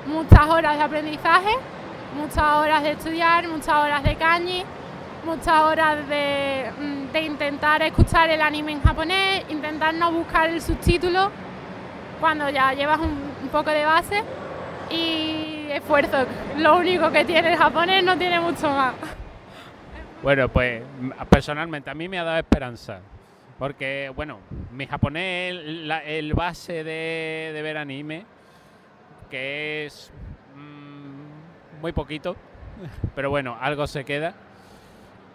muchas 0.05 0.47
horas 0.47 0.77
de 0.77 0.83
aprendizaje, 0.83 1.51
muchas 2.15 2.43
horas 2.43 2.83
de 2.83 2.91
estudiar, 2.91 3.47
muchas 3.47 3.75
horas 3.75 4.03
de 4.03 4.15
kanji, 4.15 4.63
muchas 5.25 5.61
horas 5.61 6.07
de, 6.07 6.71
mm, 6.79 7.17
intentar 7.17 7.81
escuchar 7.83 8.29
el 8.29 8.41
anime 8.41 8.73
en 8.73 8.81
japonés, 8.81 9.43
intentar 9.49 9.93
no 9.93 10.11
buscar 10.11 10.49
el 10.49 10.61
subtítulo 10.61 11.29
cuando 12.19 12.49
ya 12.49 12.73
llevas 12.73 12.99
un, 12.99 13.17
un 13.43 13.49
poco 13.51 13.69
de 13.69 13.85
base 13.85 14.23
y 14.89 15.67
esfuerzo. 15.71 16.25
Lo 16.57 16.77
único 16.77 17.11
que 17.11 17.25
tiene 17.25 17.53
el 17.53 17.57
japonés 17.57 18.03
no 18.03 18.17
tiene 18.17 18.39
mucho 18.39 18.69
más. 18.69 18.93
Bueno, 20.21 20.49
pues 20.49 20.83
personalmente 21.29 21.89
a 21.89 21.93
mí 21.93 22.09
me 22.09 22.19
ha 22.19 22.25
dado 22.25 22.39
esperanza. 22.39 22.99
Porque, 23.57 24.11
bueno, 24.15 24.39
mi 24.71 24.85
japonés 24.85 25.53
es 25.53 26.01
el 26.05 26.33
base 26.33 26.83
de, 26.83 27.57
ver 27.63 27.77
anime, 27.77 28.25
que 29.29 29.85
es 29.85 30.11
mm, 30.55 31.81
muy 31.81 31.93
poquito, 31.93 32.35
pero 33.15 33.29
bueno, 33.29 33.57
algo 33.59 33.87
se 33.87 34.03
queda. 34.03 34.33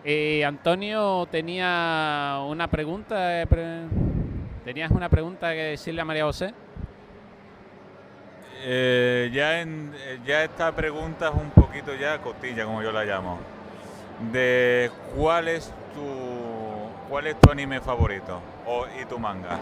Y 0.05 0.43
Antonio 0.43 1.27
tenía 1.31 2.41
una 2.47 2.69
pregunta. 2.69 3.43
Eh, 3.43 3.47
¿Tenías 4.65 4.91
una 4.91 5.09
pregunta 5.09 5.53
que 5.53 5.63
decirle 5.63 6.03
a 6.03 6.05
María 6.05 6.25
José? 6.25 6.53
Eh, 8.63 9.31
ya, 9.33 9.61
en, 9.61 9.93
eh, 9.97 10.19
ya 10.27 10.45
esta 10.45 10.73
pregunta 10.73 11.29
es 11.29 11.35
un 11.35 11.51
poquito 11.51 11.95
ya 11.95 12.19
costilla, 12.19 12.65
como 12.65 12.83
yo 12.83 12.93
la 12.93 13.05
llamo 13.05 13.54
de 14.33 14.91
cuál 15.17 15.49
es 15.49 15.73
tu 15.95 16.05
cuál 17.09 17.27
es 17.27 17.39
tu 17.39 17.51
anime 17.51 17.81
favorito 17.81 18.41
o, 18.67 18.87
y 19.01 19.05
tu 19.05 19.19
manga. 19.19 19.59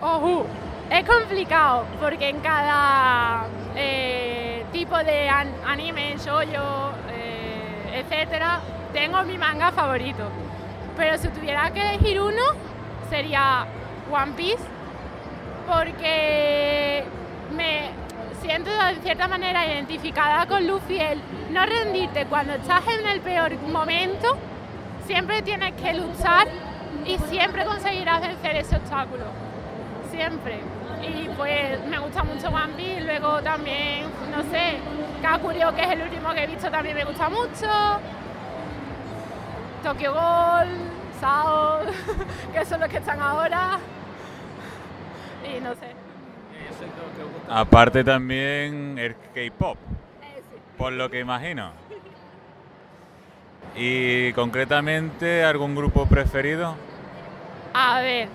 Ojo, 0.00 0.46
es 0.90 1.04
complicado 1.08 1.84
porque 2.00 2.28
en 2.28 2.40
cada 2.40 3.46
eh, 3.74 4.64
tipo 4.72 4.96
de 4.98 5.28
anime, 5.28 6.16
shoujo, 6.18 6.92
eh, 7.10 8.00
etcétera, 8.00 8.60
tengo 8.92 9.22
mi 9.24 9.38
manga 9.38 9.72
favorito. 9.72 10.28
Pero 10.96 11.18
si 11.18 11.28
tuviera 11.28 11.70
que 11.72 11.80
elegir 11.80 12.20
uno, 12.20 12.42
sería 13.10 13.66
One 14.10 14.32
Piece 14.32 14.62
porque 15.66 17.04
me 17.56 17.90
siento 18.44 18.70
de 18.70 18.96
cierta 19.02 19.26
manera 19.26 19.66
identificada 19.66 20.46
con 20.46 20.66
Luffy, 20.66 21.00
el 21.00 21.20
no 21.50 21.64
rendirte 21.64 22.26
cuando 22.26 22.52
estás 22.52 22.82
en 22.86 23.06
el 23.06 23.20
peor 23.20 23.56
momento, 23.68 24.36
siempre 25.06 25.40
tienes 25.40 25.72
que 25.72 25.94
luchar 25.94 26.46
y 27.06 27.16
siempre 27.30 27.64
conseguirás 27.64 28.20
vencer 28.20 28.56
ese 28.56 28.76
obstáculo. 28.76 29.24
Siempre. 30.10 30.60
Y 31.02 31.28
pues 31.36 31.84
me 31.86 31.98
gusta 31.98 32.22
mucho 32.22 32.48
One 32.48 32.74
Piece, 32.76 33.00
luego 33.00 33.42
también, 33.42 34.04
no 34.30 34.42
sé, 34.50 34.78
Kakurio, 35.22 35.74
que 35.74 35.82
es 35.82 35.90
el 35.90 36.02
último 36.02 36.32
que 36.34 36.44
he 36.44 36.46
visto, 36.46 36.70
también 36.70 36.96
me 36.96 37.04
gusta 37.04 37.28
mucho. 37.30 37.66
Tokyo 39.82 40.12
Ghoul, 40.12 40.68
Sao, 41.18 41.80
que 42.52 42.64
son 42.66 42.80
los 42.80 42.88
que 42.90 42.98
están 42.98 43.20
ahora. 43.20 43.78
Y 45.44 45.60
no 45.60 45.74
sé. 45.74 45.93
Aparte 47.48 48.04
también 48.04 48.98
el 48.98 49.14
K-pop, 49.34 49.76
por 50.78 50.92
lo 50.92 51.10
que 51.10 51.20
imagino. 51.20 51.72
¿Y 53.76 54.32
concretamente 54.32 55.44
algún 55.44 55.74
grupo 55.74 56.06
preferido? 56.06 56.74
A 57.74 58.00
ver, 58.00 58.28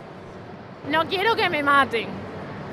no 0.90 1.06
quiero 1.08 1.36
que 1.36 1.50
me 1.50 1.64
maten, 1.64 2.08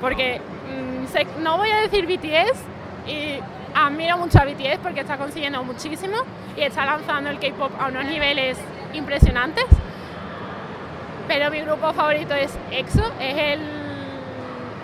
porque 0.01 0.39
mm, 0.39 1.41
no 1.43 1.57
voy 1.57 1.69
a 1.69 1.77
decir 1.77 2.05
BTS 2.05 2.59
y 3.07 3.39
admiro 3.73 4.17
mucho 4.17 4.39
a 4.39 4.45
BTS 4.45 4.79
porque 4.81 5.01
está 5.01 5.17
consiguiendo 5.17 5.63
muchísimo 5.63 6.17
y 6.55 6.61
está 6.61 6.85
lanzando 6.85 7.29
el 7.29 7.39
K-pop 7.39 7.71
a 7.79 7.87
unos 7.87 8.05
niveles 8.05 8.57
impresionantes. 8.93 9.65
Pero 11.27 11.51
mi 11.51 11.61
grupo 11.61 11.93
favorito 11.93 12.33
es 12.33 12.57
EXO, 12.71 13.03
es 13.19 13.35
el 13.37 13.76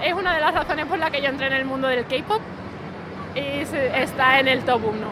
es 0.04 0.14
una 0.14 0.36
de 0.36 0.42
las 0.42 0.54
razones 0.54 0.86
por 0.86 1.00
las 1.00 1.12
que 1.12 1.22
yo 1.22 1.30
entré 1.30 1.48
en 1.48 1.54
el 1.54 1.66
mundo 1.66 1.88
del 1.88 2.06
K-pop 2.06 2.42
y 3.36 3.40
está 3.40 4.40
en 4.40 4.48
el 4.48 4.64
top 4.64 4.82
1. 4.86 5.08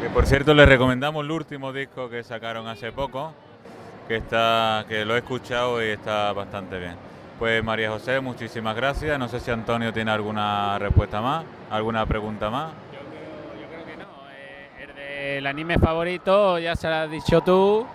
Que 0.00 0.08
por 0.10 0.26
cierto, 0.26 0.54
les 0.54 0.68
recomendamos 0.68 1.24
el 1.24 1.30
último 1.30 1.72
disco 1.72 2.08
que 2.08 2.24
sacaron 2.24 2.66
hace 2.66 2.90
poco, 2.92 3.32
que, 4.08 4.16
está, 4.16 4.84
que 4.88 5.04
lo 5.04 5.14
he 5.14 5.18
escuchado 5.18 5.84
y 5.84 5.90
está 5.90 6.32
bastante 6.32 6.78
bien. 6.78 6.96
Pues 7.38 7.62
María 7.62 7.90
José, 7.90 8.20
muchísimas 8.20 8.74
gracias. 8.74 9.18
No 9.18 9.28
sé 9.28 9.38
si 9.38 9.50
Antonio 9.50 9.92
tiene 9.92 10.10
alguna 10.10 10.78
respuesta 10.78 11.20
más, 11.20 11.44
alguna 11.70 12.06
pregunta 12.06 12.50
más. 12.50 12.72
Yo 12.92 12.98
creo, 13.68 13.84
que 13.84 13.96
no. 13.96 14.04
Eh, 14.32 14.68
el 14.80 14.94
del 15.36 15.46
anime 15.46 15.78
favorito 15.78 16.58
ya 16.58 16.74
se 16.74 16.88
lo 16.88 16.94
has 16.94 17.10
dicho 17.10 17.40
tú. 17.42 17.86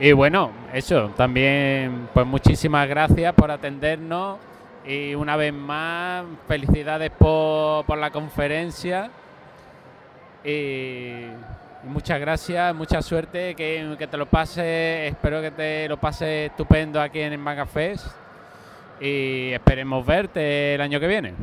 Y 0.00 0.12
bueno, 0.12 0.52
eso, 0.72 1.08
también 1.16 2.08
pues 2.14 2.24
muchísimas 2.24 2.88
gracias 2.88 3.34
por 3.34 3.50
atendernos 3.50 4.38
y 4.86 5.16
una 5.16 5.34
vez 5.34 5.52
más 5.52 6.24
felicidades 6.46 7.10
por, 7.10 7.98
la 7.98 8.10
conferencia 8.12 9.10
y, 10.44 11.24
muchas 11.82 12.20
gracias, 12.20 12.72
mucha 12.76 13.02
suerte, 13.02 13.56
que, 13.56 14.08
te 14.08 14.16
lo 14.16 14.26
pase, 14.26 15.08
espero 15.08 15.42
que 15.42 15.50
te 15.50 15.88
lo 15.88 15.96
pase 15.96 16.46
estupendo 16.46 17.00
aquí 17.00 17.18
en 17.18 17.32
el 17.32 17.40
y 19.00 19.52
esperemos 19.52 20.06
verte 20.06 20.76
el 20.76 20.80
año 20.80 21.00
que 21.00 21.08
viene. 21.08 21.34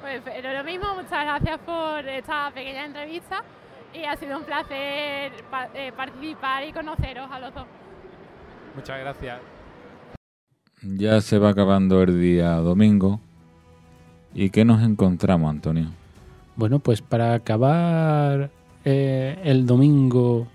Pues 0.00 0.22
lo 0.42 0.64
mismo, 0.64 0.94
muchas 0.94 1.24
gracias 1.26 1.58
por 1.66 2.08
esta 2.08 2.50
pequeña 2.54 2.86
entrevista 2.86 3.44
y 3.92 4.04
ha 4.04 4.16
sido 4.16 4.38
un 4.38 4.44
placer 4.44 5.32
eh, 5.74 5.92
participar 5.94 6.64
y 6.64 6.72
conoceros 6.72 7.30
a 7.30 7.38
los 7.40 7.54
dos. 7.54 7.66
Muchas 8.74 9.00
gracias. 9.00 9.38
Ya 10.82 11.20
se 11.20 11.38
va 11.38 11.50
acabando 11.50 12.02
el 12.02 12.20
día 12.20 12.54
domingo. 12.56 13.20
¿Y 14.34 14.50
qué 14.50 14.64
nos 14.64 14.82
encontramos, 14.82 15.50
Antonio? 15.50 15.88
Bueno, 16.56 16.78
pues 16.78 17.02
para 17.02 17.34
acabar 17.34 18.50
eh, 18.84 19.38
el 19.44 19.66
domingo 19.66 20.46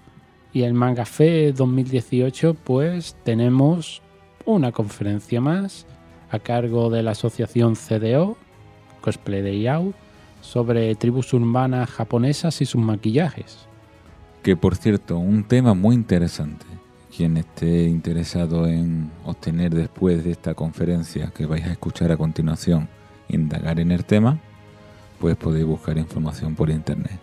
y 0.53 0.63
el 0.63 0.73
Manga 0.73 1.05
Fe 1.05 1.51
2018, 1.51 2.55
pues 2.63 3.15
tenemos 3.23 4.01
una 4.45 4.71
conferencia 4.71 5.41
más 5.41 5.85
a 6.31 6.39
cargo 6.39 6.89
de 6.89 7.03
la 7.03 7.11
asociación 7.11 7.75
CDO, 7.75 8.37
Cosplay 9.01 9.41
Day 9.41 9.67
Out, 9.67 9.95
sobre 10.41 10.95
tribus 10.95 11.33
urbanas 11.33 11.89
japonesas 11.89 12.61
y 12.61 12.65
sus 12.65 12.81
maquillajes. 12.81 13.67
Que 14.43 14.55
por 14.55 14.75
cierto, 14.75 15.17
un 15.17 15.43
tema 15.43 15.73
muy 15.73 15.95
interesante. 15.95 16.65
Quien 17.15 17.37
esté 17.37 17.83
interesado 17.83 18.67
en 18.67 19.09
obtener 19.23 19.73
después 19.73 20.23
de 20.25 20.31
esta 20.31 20.53
conferencia 20.53 21.31
que 21.33 21.45
vais 21.45 21.63
a 21.63 21.71
escuchar 21.71 22.11
a 22.11 22.17
continuación, 22.17 22.89
indagar 23.29 23.79
en 23.79 23.93
el 23.93 24.03
tema, 24.03 24.37
pues 25.21 25.37
podéis 25.37 25.65
buscar 25.65 25.97
información 25.97 26.55
por 26.55 26.69
internet. 26.69 27.17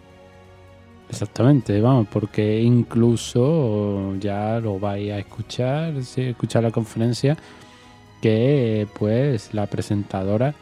Exactamente, 1.11 1.79
vamos, 1.83 2.09
porque 2.11 2.63
incluso 2.63 4.15
ya 4.19 4.59
lo 4.61 4.79
vais 4.79 5.13
a 5.13 5.19
escuchar, 5.19 6.03
si 6.05 6.23
escuchar 6.23 6.63
la 6.63 6.71
conferencia, 6.71 7.37
que 8.23 8.89
pues 8.99 9.53
la 9.53 9.67
presentadora 9.67 10.55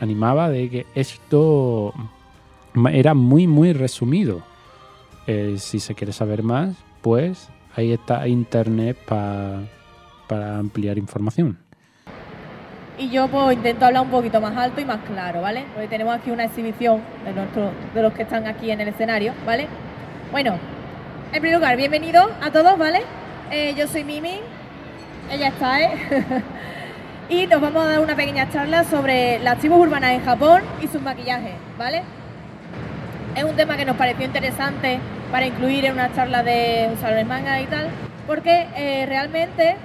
animaba 0.00 0.50
de 0.50 0.70
que 0.70 0.86
esto 0.96 1.94
era 2.90 3.14
muy 3.14 3.46
muy 3.46 3.72
resumido. 3.72 4.42
Eh, 5.28 5.54
si 5.58 5.78
se 5.78 5.94
quiere 5.94 6.12
saber 6.12 6.42
más, 6.42 6.74
pues 7.00 7.48
ahí 7.76 7.92
está 7.92 8.26
internet 8.26 8.96
para 9.06 10.58
ampliar 10.58 10.98
información. 10.98 11.58
Y 12.98 13.10
yo 13.10 13.28
pues 13.28 13.56
intento 13.56 13.84
hablar 13.84 14.02
un 14.04 14.10
poquito 14.10 14.40
más 14.40 14.56
alto 14.56 14.80
y 14.80 14.84
más 14.86 15.00
claro, 15.06 15.42
¿vale? 15.42 15.64
Porque 15.74 15.88
tenemos 15.88 16.14
aquí 16.16 16.30
una 16.30 16.44
exhibición 16.44 17.02
de, 17.26 17.32
nuestro, 17.34 17.70
de 17.94 18.02
los 18.02 18.12
que 18.14 18.22
están 18.22 18.46
aquí 18.46 18.70
en 18.70 18.80
el 18.80 18.88
escenario, 18.88 19.34
¿vale? 19.44 19.66
Bueno, 20.32 20.54
en 21.32 21.40
primer 21.40 21.58
lugar, 21.58 21.76
bienvenidos 21.76 22.26
a 22.40 22.50
todos, 22.50 22.78
¿vale? 22.78 23.02
Eh, 23.50 23.74
yo 23.76 23.86
soy 23.86 24.02
Mimi, 24.02 24.40
ella 25.30 25.48
está, 25.48 25.82
¿eh? 25.82 25.92
y 27.28 27.46
nos 27.46 27.60
vamos 27.60 27.84
a 27.84 27.88
dar 27.88 28.00
una 28.00 28.16
pequeña 28.16 28.48
charla 28.50 28.82
sobre 28.84 29.40
las 29.40 29.58
tribus 29.58 29.78
urbanas 29.78 30.12
en 30.12 30.24
Japón 30.24 30.62
y 30.82 30.88
sus 30.88 31.02
maquillajes, 31.02 31.52
¿vale? 31.76 32.02
Es 33.36 33.44
un 33.44 33.56
tema 33.56 33.76
que 33.76 33.84
nos 33.84 33.96
pareció 33.96 34.24
interesante 34.24 35.00
para 35.30 35.46
incluir 35.46 35.84
en 35.84 35.94
una 35.94 36.12
charla 36.14 36.42
de 36.42 36.90
de 37.00 37.24
manga 37.24 37.60
y 37.60 37.66
tal, 37.66 37.88
porque 38.26 38.66
eh, 38.76 39.06
realmente 39.06 39.76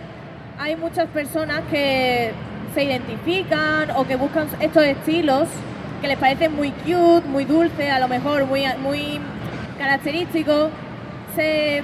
hay 0.60 0.76
muchas 0.76 1.08
personas 1.08 1.62
que 1.72 2.32
se 2.74 2.84
identifican 2.84 3.92
o 3.92 4.06
que 4.06 4.16
buscan 4.16 4.48
estos 4.60 4.84
estilos 4.84 5.48
que 6.02 6.08
les 6.08 6.18
parecen 6.18 6.56
muy 6.56 6.72
cute, 6.72 7.28
muy 7.28 7.46
dulce, 7.46 7.92
a 7.92 8.00
lo 8.00 8.08
mejor 8.08 8.46
muy, 8.46 8.66
muy 8.82 9.20
característicos. 9.78 10.72
Se 11.36 11.84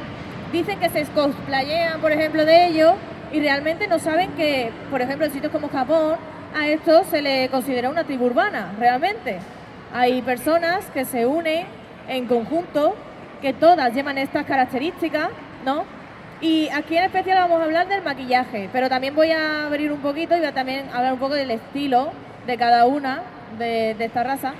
dicen 0.52 0.80
que 0.80 0.90
se 0.90 1.04
cosplayean, 1.06 2.02
por 2.02 2.12
ejemplo, 2.12 2.44
de 2.46 2.68
ellos 2.68 2.96
y 3.32 3.40
realmente 3.40 3.88
no 3.88 4.00
saben 4.00 4.32
que, 4.32 4.72
por 4.90 5.02
ejemplo, 5.02 5.26
en 5.26 5.34
sitios 5.34 5.52
como 5.52 5.70
Japón, 5.70 6.16
a 6.56 6.68
esto 6.68 7.04
se 7.04 7.22
le 7.22 7.50
considera 7.50 7.90
una 7.90 8.06
tribu 8.06 8.26
urbana, 8.26 8.72
realmente. 8.80 9.40
Hay 9.94 10.22
personas 10.22 10.86
que 10.94 11.06
se 11.06 11.26
unen 11.26 11.66
en 12.08 12.26
conjunto, 12.26 12.96
que 13.42 13.54
todas 13.54 13.94
llevan 13.94 14.18
estas 14.18 14.46
características, 14.46 15.30
¿no? 15.66 15.86
Y 16.40 16.70
aquí 16.70 16.96
en 16.96 17.06
especial 17.06 17.40
vamos 17.40 17.62
a 17.62 17.64
hablar 17.64 17.88
del 17.88 18.04
maquillaje, 18.04 18.70
pero 18.72 18.90
también 18.90 19.16
voy 19.16 19.32
a 19.32 19.66
abrir 19.66 19.92
un 19.92 20.00
poquito 20.00 20.36
y 20.36 20.40
voy 20.40 20.48
a 20.48 20.54
también 20.54 20.88
hablar 20.94 21.14
un 21.14 21.20
poco 21.20 21.34
del 21.34 21.50
estilo 21.50 22.12
de 22.46 22.58
cada 22.58 22.86
una 22.86 23.24
de, 23.58 23.96
esta 24.00 24.24
raza, 24.24 24.54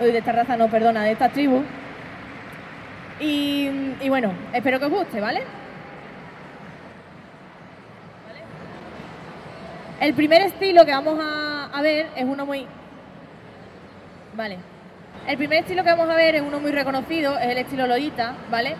de 0.00 0.16
esta 0.16 0.32
raza 0.32 0.56
no, 0.56 0.68
perdona, 0.68 1.04
de 1.04 1.12
esta 1.12 1.28
tribu. 1.28 1.62
Y, 3.20 3.68
bueno, 4.08 4.32
espero 4.52 4.78
que 4.80 4.86
os 4.86 4.90
guste, 4.90 5.20
¿vale? 5.20 5.42
El 10.00 10.14
primer 10.14 10.42
estilo 10.42 10.84
que 10.84 10.90
vamos 10.90 11.18
a 11.20 11.82
ver 11.82 12.08
es 12.16 12.24
uno 12.24 12.44
muy... 12.44 12.66
Vale. 14.34 14.71
El 15.26 15.36
primer 15.36 15.60
estilo 15.60 15.84
que 15.84 15.90
vamos 15.90 16.10
a 16.10 16.16
ver 16.16 16.34
es 16.34 16.42
uno 16.42 16.58
muy 16.58 16.72
reconocido, 16.72 17.38
es 17.38 17.46
el 17.46 17.58
estilo 17.58 17.86
Lolita, 17.86 18.34
¿vale? 18.50 18.74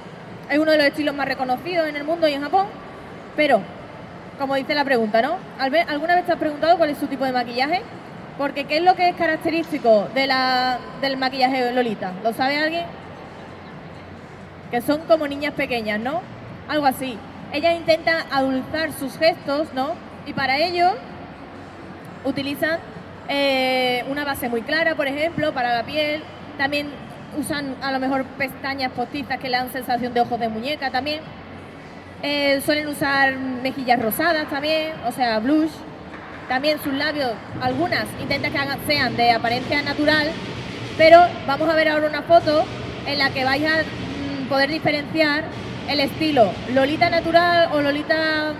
Es 0.50 0.58
uno 0.58 0.72
de 0.72 0.76
los 0.76 0.86
estilos 0.86 1.14
más 1.14 1.28
reconocidos 1.28 1.86
en 1.86 1.94
el 1.94 2.02
mundo 2.02 2.26
y 2.26 2.32
en 2.32 2.42
Japón, 2.42 2.66
pero, 3.36 3.60
como 4.38 4.56
dice 4.56 4.74
la 4.74 4.84
pregunta, 4.84 5.22
¿no? 5.22 5.36
¿Alguna 5.58 6.16
vez 6.16 6.26
te 6.26 6.32
has 6.32 6.38
preguntado 6.38 6.76
cuál 6.78 6.90
es 6.90 6.98
su 6.98 7.06
tipo 7.06 7.24
de 7.24 7.30
maquillaje? 7.30 7.82
Porque 8.38 8.64
¿qué 8.64 8.78
es 8.78 8.82
lo 8.82 8.96
que 8.96 9.10
es 9.10 9.14
característico 9.14 10.08
del 10.14 11.16
maquillaje 11.16 11.72
Lolita? 11.72 12.12
¿Lo 12.24 12.32
sabe 12.32 12.58
alguien? 12.58 12.86
Que 14.72 14.80
son 14.80 15.02
como 15.02 15.28
niñas 15.28 15.54
pequeñas, 15.54 16.00
¿no? 16.00 16.22
Algo 16.66 16.86
así. 16.86 17.18
Ellas 17.52 17.76
intentan 17.76 18.16
adulzar 18.32 18.92
sus 18.92 19.16
gestos, 19.16 19.72
¿no? 19.74 19.94
Y 20.26 20.32
para 20.32 20.58
ello 20.58 20.90
utilizan 22.24 22.80
eh, 23.28 24.04
una 24.08 24.24
base 24.24 24.48
muy 24.48 24.62
clara, 24.62 24.96
por 24.96 25.06
ejemplo, 25.06 25.52
para 25.52 25.74
la 25.74 25.84
piel. 25.84 26.22
También 26.58 26.88
usan 27.38 27.76
a 27.82 27.92
lo 27.92 27.98
mejor 27.98 28.24
pestañas 28.38 28.92
postizas 28.92 29.38
que 29.38 29.48
le 29.48 29.56
dan 29.56 29.72
sensación 29.72 30.12
de 30.12 30.20
ojos 30.20 30.38
de 30.38 30.48
muñeca 30.48 30.90
también. 30.90 31.20
Eh, 32.22 32.60
suelen 32.64 32.86
usar 32.88 33.36
mejillas 33.36 34.00
rosadas 34.00 34.48
también, 34.48 34.92
o 35.06 35.12
sea, 35.12 35.38
blush. 35.38 35.70
También 36.48 36.78
sus 36.82 36.92
labios, 36.92 37.32
algunas 37.60 38.04
intentan 38.20 38.52
que 38.52 38.58
sean 38.86 39.16
de 39.16 39.30
apariencia 39.30 39.82
natural, 39.82 40.28
pero 40.98 41.20
vamos 41.46 41.68
a 41.68 41.74
ver 41.74 41.88
ahora 41.88 42.08
una 42.08 42.22
foto 42.22 42.64
en 43.06 43.18
la 43.18 43.30
que 43.30 43.44
vais 43.44 43.64
a 43.64 43.82
mm, 43.82 44.48
poder 44.48 44.68
diferenciar 44.70 45.44
el 45.88 46.00
estilo 46.00 46.52
Lolita 46.74 47.10
natural 47.10 47.70
o 47.72 47.80
Lolita 47.80 48.52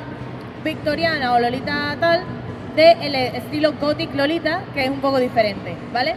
victoriana 0.64 1.35
o 1.35 1.40
Lolita 1.40 1.96
tal 2.00 2.22
del 2.74 3.14
estilo 3.14 3.74
Gothic 3.74 4.14
Lolita, 4.14 4.62
que 4.74 4.85
es 4.85 4.90
un 4.90 5.00
poco 5.00 5.18
diferente, 5.18 5.76
¿vale? 5.92 6.14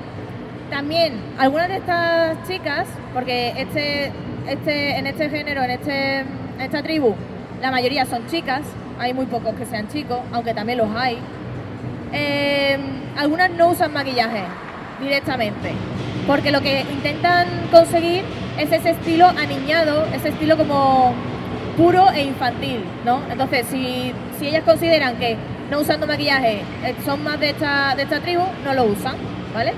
También 0.69 1.13
algunas 1.37 1.69
de 1.69 1.77
estas 1.77 2.47
chicas, 2.47 2.87
porque 3.13 3.53
este, 3.57 4.11
este, 4.47 4.97
en 4.97 5.07
este 5.07 5.29
género, 5.29 5.63
en, 5.63 5.71
este, 5.71 6.25
esta 6.59 6.81
tribu, 6.81 7.15
la 7.61 7.71
mayoría 7.71 8.05
son 8.05 8.25
chicas, 8.27 8.61
hay 8.99 9.13
muy 9.13 9.25
pocos 9.25 9.53
que 9.55 9.65
sean 9.65 9.87
chicos, 9.87 10.19
aunque 10.31 10.53
también 10.53 10.79
los 10.79 10.89
hay. 10.95 11.17
Eh, 12.13 12.77
algunas 13.17 13.51
no 13.51 13.69
usan 13.69 13.93
maquillaje 13.93 14.43
directamente, 14.99 15.71
porque 16.25 16.51
lo 16.51 16.61
que 16.61 16.81
intentan 16.81 17.47
conseguir 17.71 18.23
es 18.57 18.71
ese 18.71 18.91
estilo 18.91 19.27
aniñado, 19.27 20.05
ese 20.13 20.29
estilo 20.29 20.57
como 20.57 21.13
puro 21.77 22.09
e 22.11 22.23
infantil, 22.23 22.83
¿no? 23.05 23.21
Entonces, 23.29 23.67
si, 23.67 24.13
si 24.39 24.47
ellas 24.47 24.63
consideran 24.63 25.17
que 25.17 25.37
no 25.69 25.79
usando 25.79 26.07
maquillaje 26.07 26.61
eh, 26.83 26.95
son 27.05 27.23
más 27.23 27.39
de 27.39 27.49
esta, 27.51 27.95
de 27.95 28.03
esta 28.03 28.19
tribu, 28.19 28.43
no 28.63 28.73
lo 28.73 28.85
usan, 28.85 29.15
¿vale? 29.53 29.73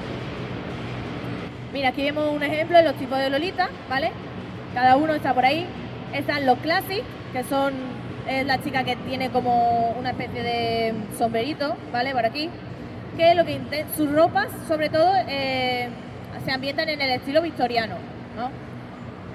Mira, 1.78 1.90
aquí 1.90 2.02
vemos 2.02 2.34
un 2.34 2.42
ejemplo 2.42 2.76
de 2.76 2.84
los 2.84 2.96
tipos 2.96 3.20
de 3.20 3.30
Lolita, 3.30 3.70
¿vale? 3.88 4.10
Cada 4.74 4.96
uno 4.96 5.14
está 5.14 5.36
por 5.36 5.46
ahí. 5.46 5.68
Están 6.12 6.44
los 6.48 6.58
Classic, 6.58 7.04
que 7.32 7.44
son 7.44 7.72
es 8.28 8.48
la 8.48 8.60
chica 8.64 8.84
que 8.84 8.96
tiene 8.96 9.30
como 9.30 9.92
una 9.92 10.10
especie 10.10 10.42
de 10.42 10.94
sombrerito, 11.20 11.78
¿vale? 11.94 12.14
Por 12.14 12.26
aquí. 12.26 12.50
Que 13.16 13.36
lo 13.36 13.46
que 13.46 13.86
sus 13.96 14.12
ropas, 14.12 14.48
sobre 14.68 14.90
todo, 14.90 15.14
eh, 15.28 15.90
se 16.44 16.52
ambientan 16.52 16.90
en 16.90 17.00
el 17.00 17.12
estilo 17.12 17.44
victoriano, 17.44 17.98
¿no? 18.36 18.50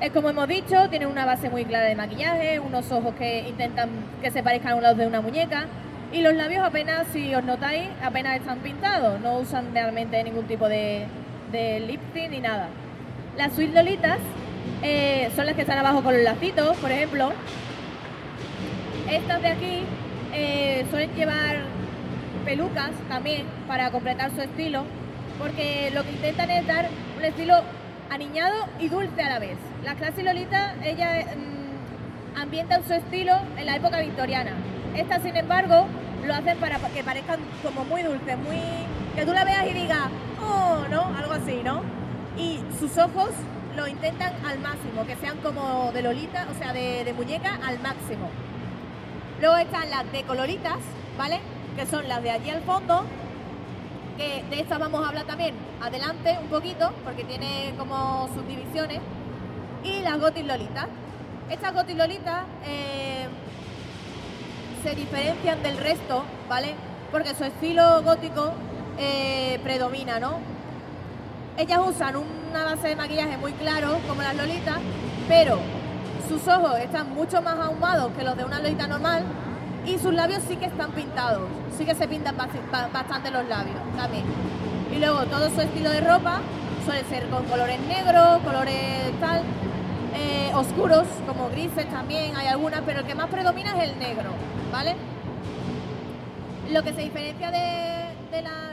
Es 0.04 0.10
como 0.10 0.28
hemos 0.28 0.48
dicho, 0.48 0.88
tiene 0.90 1.06
una 1.06 1.24
base 1.24 1.48
muy 1.48 1.64
clara 1.64 1.84
de 1.84 1.94
maquillaje, 1.94 2.58
unos 2.58 2.90
ojos 2.90 3.14
que 3.14 3.48
intentan 3.48 3.88
que 4.20 4.32
se 4.32 4.42
parezcan 4.42 4.72
a 4.72 4.74
un 4.74 4.82
lado 4.82 4.96
de 4.96 5.06
una 5.06 5.20
muñeca 5.20 5.66
y 6.12 6.22
los 6.22 6.34
labios 6.34 6.64
apenas, 6.64 7.06
si 7.12 7.32
os 7.36 7.44
notáis, 7.44 7.88
apenas 8.02 8.36
están 8.36 8.58
pintados, 8.58 9.20
no 9.20 9.38
usan 9.38 9.72
realmente 9.72 10.24
ningún 10.24 10.48
tipo 10.48 10.68
de, 10.68 11.06
de 11.52 11.80
lifting 11.80 12.30
ni 12.30 12.40
nada. 12.40 12.68
Las 13.36 13.52
Sweet 13.52 13.74
Lolitas 13.74 14.18
eh, 14.82 15.30
son 15.36 15.46
las 15.46 15.54
que 15.54 15.60
están 15.62 15.78
abajo 15.78 16.02
con 16.02 16.14
los 16.14 16.22
lacitos, 16.22 16.76
por 16.78 16.90
ejemplo. 16.90 17.32
Estas 19.08 19.42
de 19.42 19.48
aquí 19.48 19.82
eh, 20.32 20.86
suelen 20.90 21.14
llevar 21.14 21.58
pelucas 22.44 22.90
también 23.08 23.46
para 23.68 23.90
completar 23.90 24.30
su 24.34 24.40
estilo, 24.40 24.84
porque 25.38 25.90
lo 25.94 26.02
que 26.02 26.12
intentan 26.12 26.50
es 26.50 26.66
dar 26.66 26.88
un 27.18 27.24
estilo 27.24 27.62
aniñado 28.10 28.66
y 28.80 28.88
dulce 28.88 29.22
a 29.22 29.28
la 29.28 29.38
vez. 29.38 29.58
Las 29.84 29.96
clases 29.96 30.24
Lolitas, 30.24 30.74
ellas 30.82 31.26
mm, 31.36 32.40
ambientan 32.40 32.84
su 32.84 32.94
estilo 32.94 33.34
en 33.56 33.66
la 33.66 33.76
época 33.76 34.00
victoriana. 34.00 34.52
Estas, 34.96 35.22
sin 35.22 35.36
embargo, 35.36 35.86
lo 36.26 36.34
hacen 36.34 36.56
para 36.58 36.78
que 36.78 37.02
parezcan 37.04 37.40
como 37.62 37.84
muy 37.84 38.02
dulces, 38.02 38.38
muy 38.38 38.58
que 39.14 39.26
tú 39.26 39.32
la 39.32 39.44
veas 39.44 39.66
y 39.66 39.72
digas, 39.72 40.08
oh, 40.40 40.84
¿no? 40.90 41.02
Algo 41.16 41.32
así, 41.32 41.60
¿no? 41.62 41.82
Y 42.36 42.60
sus 42.78 42.96
ojos 42.96 43.30
lo 43.76 43.86
intentan 43.86 44.32
al 44.46 44.58
máximo, 44.60 45.06
que 45.06 45.16
sean 45.16 45.38
como 45.38 45.92
de 45.92 46.02
Lolita, 46.02 46.46
o 46.50 46.58
sea, 46.58 46.72
de, 46.72 47.12
muñeca 47.16 47.58
al 47.66 47.78
máximo. 47.80 48.30
Luego 49.40 49.56
están 49.56 49.90
las 49.90 50.10
de 50.12 50.22
coloritas, 50.24 50.78
¿vale? 51.18 51.40
Que 51.76 51.86
son 51.86 52.08
las 52.08 52.22
de 52.22 52.30
allí 52.30 52.50
al 52.50 52.62
fondo, 52.62 53.04
que 54.16 54.44
de 54.48 54.60
estas 54.60 54.78
vamos 54.78 55.04
a 55.04 55.08
hablar 55.08 55.24
también 55.24 55.54
adelante 55.82 56.38
un 56.40 56.48
poquito, 56.48 56.92
porque 57.04 57.24
tiene 57.24 57.74
como 57.76 58.28
subdivisiones. 58.34 59.00
Y 59.84 60.00
las 60.00 60.20
gotis 60.20 60.46
lolitas. 60.46 60.86
Estas 61.50 61.74
gotis 61.74 61.96
lolitas 61.96 62.44
eh, 62.64 63.26
se 64.82 64.94
diferencian 64.94 65.62
del 65.62 65.76
resto, 65.76 66.24
¿vale? 66.48 66.74
Porque 67.10 67.34
su 67.34 67.44
estilo 67.44 68.02
gótico 68.02 68.52
eh, 68.98 69.58
predomina, 69.62 70.18
¿no? 70.20 70.38
Ellas 71.56 71.80
usan 71.86 72.16
una 72.16 72.64
base 72.64 72.88
de 72.88 72.96
maquillaje 72.96 73.36
muy 73.36 73.52
claro, 73.52 73.98
como 74.08 74.22
las 74.22 74.34
lolitas, 74.34 74.78
pero 75.28 75.58
sus 76.28 76.46
ojos 76.48 76.78
están 76.78 77.14
mucho 77.14 77.42
más 77.42 77.58
ahumados 77.58 78.12
que 78.16 78.24
los 78.24 78.36
de 78.36 78.44
una 78.44 78.58
lolita 78.58 78.86
normal 78.86 79.22
y 79.84 79.98
sus 79.98 80.14
labios 80.14 80.42
sí 80.48 80.56
que 80.56 80.66
están 80.66 80.92
pintados, 80.92 81.48
sí 81.76 81.84
que 81.84 81.94
se 81.94 82.06
pintan 82.08 82.36
bastante 82.36 83.30
los 83.30 83.46
labios 83.48 83.76
también. 83.96 84.24
Y 84.94 84.98
luego 84.98 85.24
todo 85.26 85.50
su 85.50 85.60
estilo 85.60 85.90
de 85.90 86.00
ropa 86.00 86.40
suele 86.84 87.04
ser 87.04 87.28
con 87.28 87.44
colores 87.44 87.80
negros, 87.80 88.42
colores 88.44 89.12
tal, 89.20 89.42
eh, 90.14 90.52
oscuros, 90.54 91.06
como 91.26 91.48
grises 91.50 91.88
también, 91.88 92.36
hay 92.36 92.46
algunas, 92.46 92.82
pero 92.82 93.00
el 93.00 93.06
que 93.06 93.14
más 93.14 93.28
predomina 93.28 93.76
es 93.82 93.90
el 93.90 93.98
negro, 93.98 94.30
¿vale? 94.70 94.96
Lo 96.70 96.82
que 96.82 96.92
se 96.92 97.02
diferencia 97.02 97.50
de, 97.50 98.14
de 98.30 98.42
las 98.42 98.71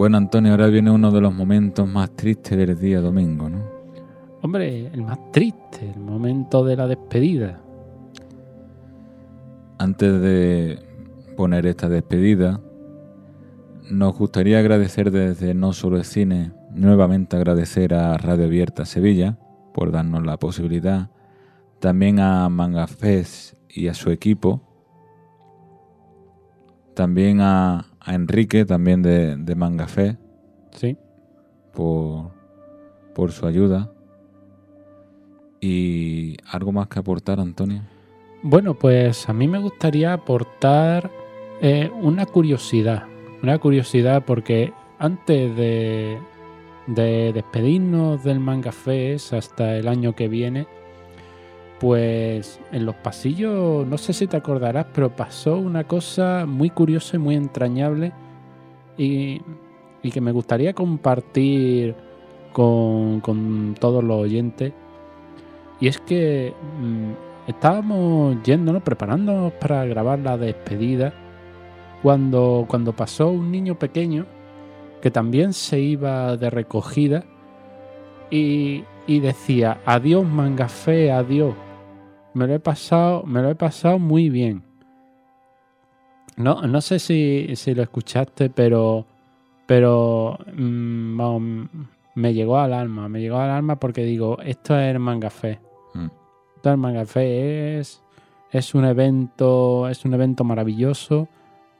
Bueno, 0.00 0.16
Antonio, 0.16 0.52
ahora 0.52 0.68
viene 0.68 0.90
uno 0.90 1.10
de 1.10 1.20
los 1.20 1.34
momentos 1.34 1.86
más 1.86 2.16
tristes 2.16 2.56
del 2.56 2.80
día 2.80 3.02
domingo, 3.02 3.50
¿no? 3.50 3.62
Hombre, 4.40 4.86
el 4.86 5.02
más 5.02 5.30
triste, 5.30 5.90
el 5.94 6.00
momento 6.00 6.64
de 6.64 6.74
la 6.74 6.86
despedida. 6.86 7.60
Antes 9.78 10.22
de 10.22 10.78
poner 11.36 11.66
esta 11.66 11.90
despedida, 11.90 12.62
nos 13.90 14.16
gustaría 14.16 14.58
agradecer 14.60 15.10
desde 15.10 15.52
No 15.52 15.74
Solo 15.74 15.98
el 15.98 16.04
Cine, 16.04 16.52
nuevamente 16.72 17.36
agradecer 17.36 17.92
a 17.92 18.16
Radio 18.16 18.46
Abierta 18.46 18.86
Sevilla 18.86 19.36
por 19.74 19.92
darnos 19.92 20.24
la 20.24 20.38
posibilidad, 20.38 21.10
también 21.78 22.20
a 22.20 22.48
Mangafés 22.48 23.54
y 23.68 23.88
a 23.88 23.92
su 23.92 24.10
equipo, 24.10 24.62
también 26.94 27.42
a, 27.42 27.89
Enrique, 28.06 28.64
también 28.64 29.02
de, 29.02 29.36
de 29.36 29.54
Mangafé, 29.54 30.16
sí. 30.72 30.96
por, 31.72 32.30
por 33.14 33.32
su 33.32 33.46
ayuda. 33.46 33.92
¿Y 35.60 36.36
algo 36.50 36.72
más 36.72 36.88
que 36.88 36.98
aportar, 36.98 37.38
Antonio? 37.38 37.82
Bueno, 38.42 38.74
pues 38.74 39.28
a 39.28 39.34
mí 39.34 39.46
me 39.46 39.58
gustaría 39.58 40.14
aportar 40.14 41.10
eh, 41.60 41.90
una 42.00 42.24
curiosidad. 42.24 43.04
Una 43.42 43.58
curiosidad 43.58 44.24
porque 44.24 44.72
antes 44.98 45.54
de, 45.56 46.18
de 46.86 47.32
despedirnos 47.34 48.24
del 48.24 48.40
Manga 48.40 48.72
Fest 48.72 49.34
hasta 49.34 49.76
el 49.76 49.88
año 49.88 50.14
que 50.14 50.28
viene, 50.28 50.66
pues 51.80 52.60
en 52.72 52.84
los 52.84 52.94
pasillos, 52.96 53.86
no 53.86 53.96
sé 53.96 54.12
si 54.12 54.26
te 54.26 54.36
acordarás, 54.36 54.86
pero 54.92 55.16
pasó 55.16 55.56
una 55.56 55.84
cosa 55.84 56.44
muy 56.46 56.68
curiosa 56.68 57.16
y 57.16 57.18
muy 57.18 57.34
entrañable 57.36 58.12
y, 58.98 59.40
que 60.12 60.20
me 60.20 60.30
gustaría 60.30 60.74
compartir 60.74 61.94
con, 62.52 63.74
todos 63.80 64.04
los 64.04 64.18
oyentes. 64.18 64.74
Y 65.80 65.88
es 65.88 65.98
que 65.98 66.52
mmm, 66.78 67.12
estábamos 67.48 68.36
yéndonos, 68.42 68.82
preparándonos 68.82 69.52
para 69.54 69.86
grabar 69.86 70.18
la 70.18 70.36
despedida, 70.36 71.14
cuando, 72.02 72.66
cuando 72.68 72.92
pasó 72.94 73.28
un 73.30 73.50
niño 73.50 73.78
pequeño 73.78 74.26
que 75.00 75.10
también 75.10 75.54
se 75.54 75.80
iba 75.80 76.36
de 76.36 76.50
recogida 76.50 77.24
y, 78.30 78.84
y 79.06 79.20
decía, 79.20 79.80
adiós 79.86 80.26
mangafé, 80.26 81.10
adiós. 81.10 81.54
Me 82.34 82.46
lo 82.46 82.54
he 82.54 82.60
pasado, 82.60 83.24
me 83.24 83.42
lo 83.42 83.50
he 83.50 83.54
pasado 83.54 83.98
muy 83.98 84.30
bien. 84.30 84.62
No, 86.36 86.62
no 86.62 86.80
sé 86.80 86.98
si, 86.98 87.50
si 87.54 87.74
lo 87.74 87.82
escuchaste, 87.82 88.50
pero, 88.50 89.06
pero 89.66 90.38
mmm, 90.56 91.16
vamos, 91.16 91.68
me 92.14 92.32
llegó 92.32 92.58
al 92.58 92.72
alma, 92.72 93.08
me 93.08 93.20
llegó 93.20 93.38
al 93.38 93.50
alma 93.50 93.78
porque 93.78 94.04
digo, 94.04 94.38
esto 94.42 94.78
es 94.78 94.94
el 94.94 95.00
mangafé. 95.00 95.60
Mm. 95.94 96.06
Esto 96.56 96.68
es 96.68 96.72
el 96.72 96.78
mangafé, 96.78 97.78
es, 97.80 98.02
es 98.52 98.74
un 98.74 98.84
evento, 98.84 99.88
es 99.88 100.04
un 100.04 100.14
evento 100.14 100.44
maravilloso, 100.44 101.28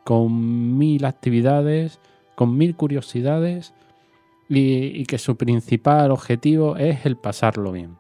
con 0.05 0.77
mil 0.79 1.05
actividades 1.05 2.01
con 2.41 2.57
mil 2.57 2.75
curiosidades 2.75 3.75
y, 4.49 4.99
y, 4.99 5.05
que 5.05 5.19
su 5.19 5.37
principal 5.37 6.11
objetivo 6.11 6.79
es 6.79 7.05
el 7.05 7.19
pasarlo 7.19 7.71
bien. 7.71 7.99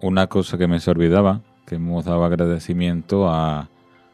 Una 0.00 0.28
cosa 0.28 0.58
que 0.58 0.68
me 0.68 0.80
se 0.80 0.90
olvidaba, 0.90 1.42
que 1.66 1.74
hemos 1.74 2.04
dado 2.04 2.24
agradecimiento 2.24 3.28
a 3.28 3.68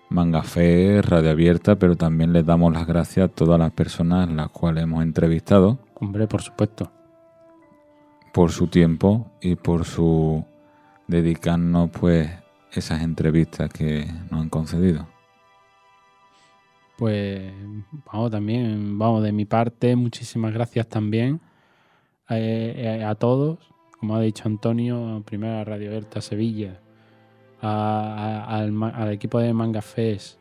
Mangafé, 0.09 1.03
Radio 1.03 1.31
Abierta, 1.31 1.77
pero 1.77 1.97
también 1.97 2.33
les 2.33 2.47
damos 2.47 2.73
las 2.73 2.87
gracias 2.87 3.27
a 3.27 3.33
todas 3.33 3.59
las 3.59 3.73
personas 3.73 4.31
las 4.31 4.49
cuales 4.49 4.85
hemos 4.85 5.03
entrevistado. 5.03 5.79
Hombre, 5.95 6.27
por 6.27 6.41
supuesto. 6.41 6.91
Por 8.33 8.51
su 8.51 8.69
tiempo 8.69 9.31
y 9.41 9.57
por 9.57 9.85
su 9.85 10.45
dedicarnos 11.07 11.91
pues 11.91 12.31
esas 12.73 13.03
entrevistas 13.03 13.71
que 13.71 14.07
nos 14.31 14.41
han 14.41 14.49
concedido. 14.49 15.07
Pues 16.97 17.53
vamos 18.07 18.31
también, 18.31 18.99
vamos 18.99 19.23
de 19.23 19.33
mi 19.33 19.45
parte, 19.45 19.97
muchísimas 19.97 20.53
gracias 20.55 20.89
también 20.89 21.41
eh, 22.31 23.05
a 23.05 23.15
todos, 23.17 23.74
como 24.05 24.17
ha 24.17 24.21
dicho 24.21 24.43
Antonio, 24.45 25.23
primero 25.25 25.61
a 25.61 25.65
Radio 25.65 25.91
Berta 25.91 26.21
Sevilla, 26.21 26.79
al, 27.63 29.11
equipo 29.11 29.39
de 29.39 29.55
Manga 29.55 29.81
Fest 29.81 30.39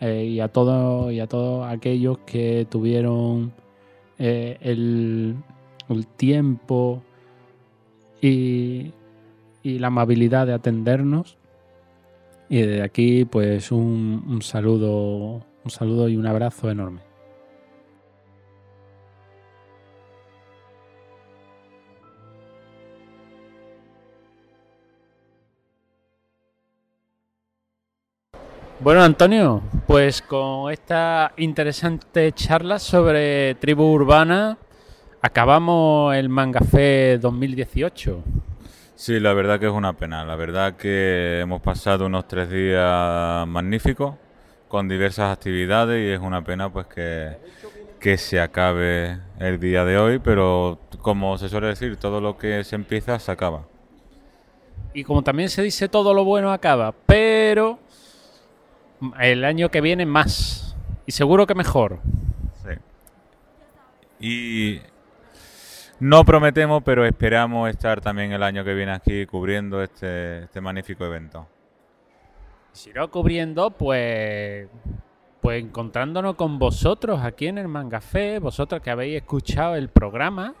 eh, 0.00 0.26
y 0.26 0.40
a 0.40 0.48
todos 0.48 1.10
y 1.10 1.18
a 1.18 1.26
todos 1.26 1.66
aquellos 1.66 2.18
que 2.26 2.66
tuvieron 2.68 3.54
eh, 4.18 4.58
el, 4.60 5.34
el, 5.88 6.06
tiempo 6.08 7.02
y, 8.20 8.92
y 9.62 9.78
la 9.78 9.86
amabilidad 9.86 10.46
de 10.46 10.52
atendernos. 10.52 11.38
Y 12.50 12.58
desde 12.58 12.82
aquí, 12.82 13.24
pues 13.24 13.72
un, 13.72 14.24
un 14.28 14.42
saludo 14.42 15.40
un 15.64 15.70
saludo 15.70 16.10
y 16.10 16.18
un 16.18 16.26
abrazo 16.26 16.70
enorme. 16.70 17.13
Bueno, 28.84 29.02
Antonio, 29.02 29.62
pues 29.86 30.20
con 30.20 30.70
esta 30.70 31.32
interesante 31.38 32.32
charla 32.32 32.78
sobre 32.78 33.54
tribu 33.54 33.84
urbana 33.84 34.58
acabamos 35.22 36.14
el 36.14 36.28
Mangafé 36.28 37.16
2018. 37.16 38.22
Sí, 38.94 39.20
la 39.20 39.32
verdad 39.32 39.58
que 39.58 39.68
es 39.68 39.72
una 39.72 39.94
pena. 39.94 40.26
La 40.26 40.36
verdad 40.36 40.76
que 40.76 41.40
hemos 41.40 41.62
pasado 41.62 42.04
unos 42.04 42.28
tres 42.28 42.50
días 42.50 43.46
magníficos 43.48 44.16
con 44.68 44.86
diversas 44.86 45.32
actividades 45.32 46.06
y 46.06 46.12
es 46.12 46.20
una 46.20 46.44
pena 46.44 46.70
pues 46.70 46.86
que, 46.86 47.38
que 47.98 48.18
se 48.18 48.38
acabe 48.38 49.18
el 49.38 49.58
día 49.60 49.86
de 49.86 49.96
hoy, 49.96 50.18
pero 50.18 50.78
como 51.00 51.38
se 51.38 51.48
suele 51.48 51.68
decir, 51.68 51.96
todo 51.96 52.20
lo 52.20 52.36
que 52.36 52.62
se 52.64 52.76
empieza 52.76 53.18
se 53.18 53.32
acaba. 53.32 53.62
Y 54.92 55.04
como 55.04 55.22
también 55.22 55.48
se 55.48 55.62
dice, 55.62 55.88
todo 55.88 56.12
lo 56.12 56.22
bueno 56.24 56.52
acaba, 56.52 56.94
pero 57.06 57.78
el 59.20 59.44
año 59.44 59.70
que 59.70 59.80
viene 59.80 60.06
más. 60.06 60.76
Y 61.06 61.12
seguro 61.12 61.46
que 61.46 61.54
mejor. 61.54 62.00
Sí. 62.62 62.70
Y 64.20 64.80
no 66.00 66.24
prometemos, 66.24 66.82
pero 66.82 67.04
esperamos 67.04 67.70
estar 67.70 68.00
también 68.00 68.32
el 68.32 68.42
año 68.42 68.64
que 68.64 68.74
viene 68.74 68.92
aquí 68.92 69.26
cubriendo 69.26 69.82
este, 69.82 70.44
este 70.44 70.60
magnífico 70.60 71.04
evento. 71.04 71.46
Si 72.72 72.92
no 72.92 73.10
cubriendo, 73.10 73.70
pues, 73.70 74.68
pues 75.40 75.62
encontrándonos 75.62 76.34
con 76.34 76.58
vosotros 76.58 77.20
aquí 77.22 77.46
en 77.46 77.58
el 77.58 77.68
Mangafé, 77.68 78.40
vosotros 78.40 78.80
que 78.82 78.90
habéis 78.90 79.16
escuchado 79.16 79.76
el 79.76 79.88
programa. 79.88 80.54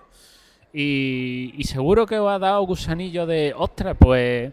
Y, 0.72 1.54
y 1.56 1.64
seguro 1.64 2.06
que 2.06 2.18
os 2.18 2.30
ha 2.30 2.38
dado 2.38 2.62
gusanillo 2.62 3.26
de, 3.26 3.54
ostras, 3.56 3.96
pues, 3.98 4.52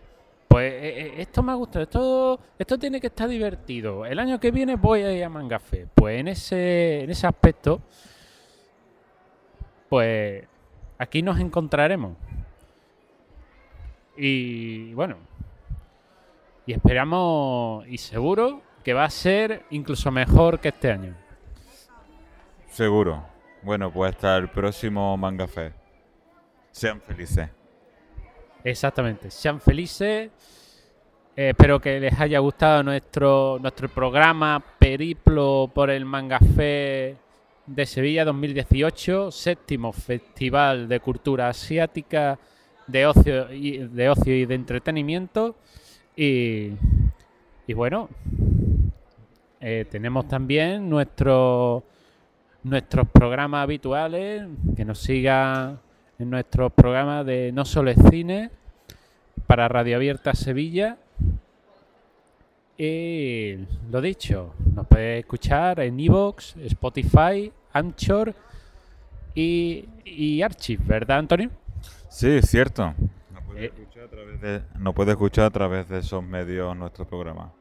pues 0.52 0.74
esto 1.18 1.42
me 1.42 1.54
ha 1.54 1.56
gustado, 1.56 1.84
esto, 1.84 2.40
esto 2.60 2.78
tiene 2.78 3.00
que 3.00 3.08
estar 3.08 3.30
divertido. 3.30 4.06
El 4.06 4.20
año 4.20 4.38
que 4.38 4.52
viene 4.52 4.76
voy 4.76 5.02
a 5.02 5.14
ir 5.14 5.24
a 5.24 5.30
Mangafé. 5.30 5.88
Pues 5.96 6.20
en 6.20 6.28
ese, 6.28 7.04
en 7.04 7.10
ese 7.10 7.26
aspecto, 7.26 7.80
pues 9.88 10.46
aquí 10.98 11.22
nos 11.22 11.40
encontraremos. 11.40 12.18
Y 14.18 14.94
bueno, 14.94 15.16
y 16.66 16.74
esperamos 16.74 17.88
y 17.88 17.98
seguro 17.98 18.62
que 18.84 18.94
va 18.94 19.06
a 19.06 19.10
ser 19.10 19.64
incluso 19.70 20.12
mejor 20.12 20.60
que 20.60 20.68
este 20.68 20.92
año. 20.92 21.16
Seguro. 22.72 23.24
Bueno, 23.62 23.90
pues 23.90 24.16
hasta 24.16 24.36
el 24.36 24.50
próximo 24.50 25.16
Manga 25.16 25.48
Fest. 25.48 25.78
Sean 26.72 27.00
felices. 27.00 27.61
Exactamente. 28.64 29.32
Sean 29.32 29.60
felices. 29.60 30.30
Eh, 31.36 31.50
espero 31.50 31.80
que 31.80 32.00
les 32.00 32.20
haya 32.20 32.40
gustado 32.40 32.84
nuestro, 32.84 33.58
nuestro 33.62 33.90
programa 33.90 34.64
Periplo 34.78 35.72
por 35.74 35.90
el 35.90 36.06
Mangafé 36.06 37.16
de 37.66 37.86
Sevilla 37.86 38.26
2018, 38.26 39.32
séptimo 39.32 39.94
Festival 39.94 40.90
de 40.90 41.00
Cultura 41.00 41.48
Asiática 41.50 42.38
de 42.88 43.06
ocio 43.06 43.52
y 43.54 43.78
de, 43.78 44.10
ocio 44.10 44.36
y 44.36 44.46
de 44.46 44.56
entretenimiento. 44.56 45.56
Y, 46.16 46.72
bueno, 47.74 48.10
eh, 49.62 49.86
tenemos 49.90 50.28
también 50.28 50.90
nuestro, 50.90 51.86
nuestros 52.64 53.08
programas 53.08 53.64
habituales, 53.64 54.46
que 54.76 54.84
nos 54.84 55.00
sigan 55.00 55.80
en 56.22 56.30
nuestros 56.30 56.72
programas 56.74 57.26
de 57.26 57.52
No 57.52 57.66
Solo 57.66 57.92
es 57.92 57.98
Cine 58.10 58.50
para 59.48 59.68
Radio 59.68 59.96
Abierta 59.98 60.34
Sevilla. 60.34 60.98
Y 62.78 63.58
lo 63.92 64.02
dicho, 64.02 64.54
nos 64.74 64.88
puede 64.88 65.20
escuchar 65.20 65.80
en 65.82 66.00
Evox, 66.00 66.56
Spotify, 66.58 67.52
Anchor 67.74 68.34
y, 69.36 69.86
y 70.04 70.42
Archive, 70.42 70.84
¿verdad, 70.86 71.20
Antonio? 71.20 71.50
Sí, 72.10 72.30
es 72.30 72.50
cierto. 72.50 72.94
No 73.34 73.42
puede, 73.46 73.66
Eh. 73.66 73.72
escuchar 73.76 74.04
a 74.04 74.08
través 74.10 74.42
de, 74.42 74.62
no 74.80 74.94
puede 74.94 75.12
escuchar 75.12 75.46
a 75.46 75.50
través 75.52 75.90
de 75.90 76.00
esos 76.00 76.24
medios 76.24 76.76
nuestro 76.76 77.06
programa. 77.06 77.52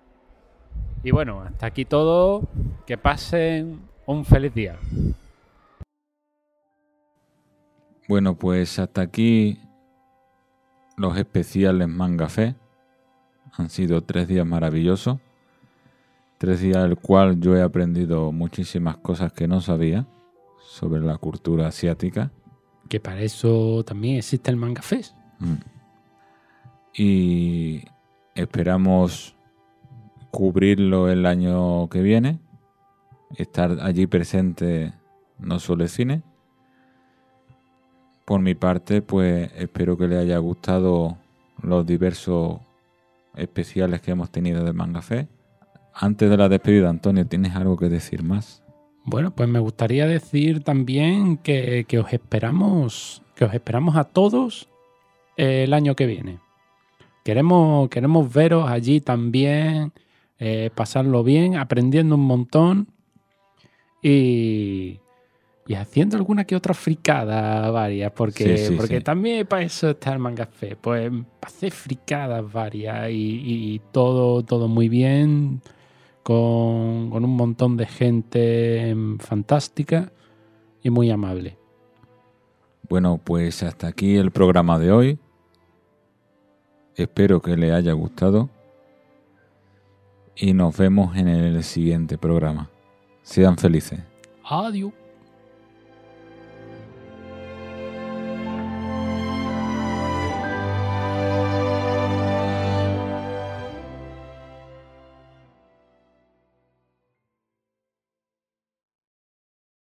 Y 1.02 1.10
bueno, 1.10 1.42
hasta 1.42 1.66
aquí 1.66 1.84
todo. 1.84 2.42
Que 2.86 2.96
pasen 2.98 3.80
un 4.06 4.24
feliz 4.24 4.54
día. 4.54 4.76
Bueno, 8.10 8.34
pues 8.34 8.80
hasta 8.80 9.02
aquí 9.02 9.60
los 10.96 11.16
especiales 11.16 11.86
Manga 11.86 12.28
Fe. 12.28 12.56
Han 13.52 13.70
sido 13.70 14.02
tres 14.02 14.26
días 14.26 14.44
maravillosos. 14.44 15.20
Tres 16.36 16.60
días 16.60 16.84
el 16.84 16.96
cual 16.96 17.40
yo 17.40 17.56
he 17.56 17.62
aprendido 17.62 18.32
muchísimas 18.32 18.96
cosas 18.96 19.32
que 19.32 19.46
no 19.46 19.60
sabía 19.60 20.08
sobre 20.58 21.02
la 21.02 21.18
cultura 21.18 21.68
asiática. 21.68 22.32
Que 22.88 22.98
para 22.98 23.20
eso 23.20 23.84
también 23.84 24.16
existe 24.16 24.50
el 24.50 24.56
Manga 24.56 24.82
Fest. 24.82 25.14
Mm. 25.38 25.54
Y 26.92 27.84
esperamos 28.34 29.36
cubrirlo 30.32 31.08
el 31.08 31.26
año 31.26 31.88
que 31.90 32.02
viene. 32.02 32.40
Estar 33.36 33.78
allí 33.80 34.08
presente 34.08 34.94
no 35.38 35.60
solo 35.60 35.84
el 35.84 35.88
cine. 35.88 36.24
Por 38.30 38.40
mi 38.40 38.54
parte, 38.54 39.02
pues 39.02 39.50
espero 39.56 39.98
que 39.98 40.06
les 40.06 40.20
haya 40.20 40.38
gustado 40.38 41.18
los 41.62 41.84
diversos 41.84 42.60
especiales 43.34 44.02
que 44.02 44.12
hemos 44.12 44.30
tenido 44.30 44.62
de 44.62 44.72
Manga 44.72 45.02
Fe. 45.02 45.26
Antes 45.92 46.30
de 46.30 46.36
la 46.36 46.48
despedida, 46.48 46.88
Antonio, 46.88 47.26
¿tienes 47.26 47.56
algo 47.56 47.76
que 47.76 47.88
decir 47.88 48.22
más? 48.22 48.62
Bueno, 49.04 49.32
pues 49.32 49.48
me 49.48 49.58
gustaría 49.58 50.06
decir 50.06 50.62
también 50.62 51.38
que, 51.38 51.84
que 51.88 51.98
os 51.98 52.12
esperamos, 52.12 53.20
que 53.34 53.46
os 53.46 53.52
esperamos 53.52 53.96
a 53.96 54.04
todos 54.04 54.68
eh, 55.36 55.64
el 55.64 55.74
año 55.74 55.96
que 55.96 56.06
viene. 56.06 56.38
Queremos, 57.24 57.88
queremos 57.88 58.32
veros 58.32 58.70
allí 58.70 59.00
también, 59.00 59.92
eh, 60.38 60.70
pasarlo 60.72 61.24
bien, 61.24 61.56
aprendiendo 61.56 62.14
un 62.14 62.26
montón 62.26 62.86
y, 64.00 65.00
y 65.70 65.76
haciendo 65.76 66.16
alguna 66.16 66.44
que 66.44 66.56
otra 66.56 66.74
fricada 66.74 67.70
varias, 67.70 68.10
porque, 68.10 68.58
Sí, 68.58 68.66
sí, 68.66 68.74
porque 68.74 68.96
sí. 68.96 69.04
también 69.04 69.46
para 69.46 69.62
eso 69.62 69.90
está 69.90 70.12
el 70.12 70.18
Manga 70.18 70.46
Fe, 70.46 70.74
pues 70.74 71.12
hacer 71.40 71.70
fricadas 71.70 72.52
varias 72.52 73.08
y, 73.10 73.14
y 73.74 73.80
todo, 73.92 74.42
todo 74.42 74.66
muy 74.66 74.88
bien 74.88 75.62
con, 76.24 77.08
con 77.10 77.24
un 77.24 77.36
montón 77.36 77.76
de 77.76 77.86
gente 77.86 78.96
fantástica 79.20 80.10
y 80.82 80.90
muy 80.90 81.08
amable. 81.08 81.56
Bueno, 82.88 83.20
pues 83.22 83.62
hasta 83.62 83.86
aquí 83.86 84.16
el 84.16 84.32
programa 84.32 84.76
de 84.76 84.90
hoy. 84.90 85.18
Espero 86.96 87.40
que 87.40 87.56
les 87.56 87.72
haya 87.72 87.92
gustado. 87.92 88.50
Y 90.34 90.52
nos 90.52 90.76
vemos 90.76 91.16
en 91.16 91.28
el 91.28 91.62
siguiente 91.62 92.18
programa. 92.18 92.68
Sean 93.22 93.56
felices. 93.56 94.00
Adiós. 94.42 94.99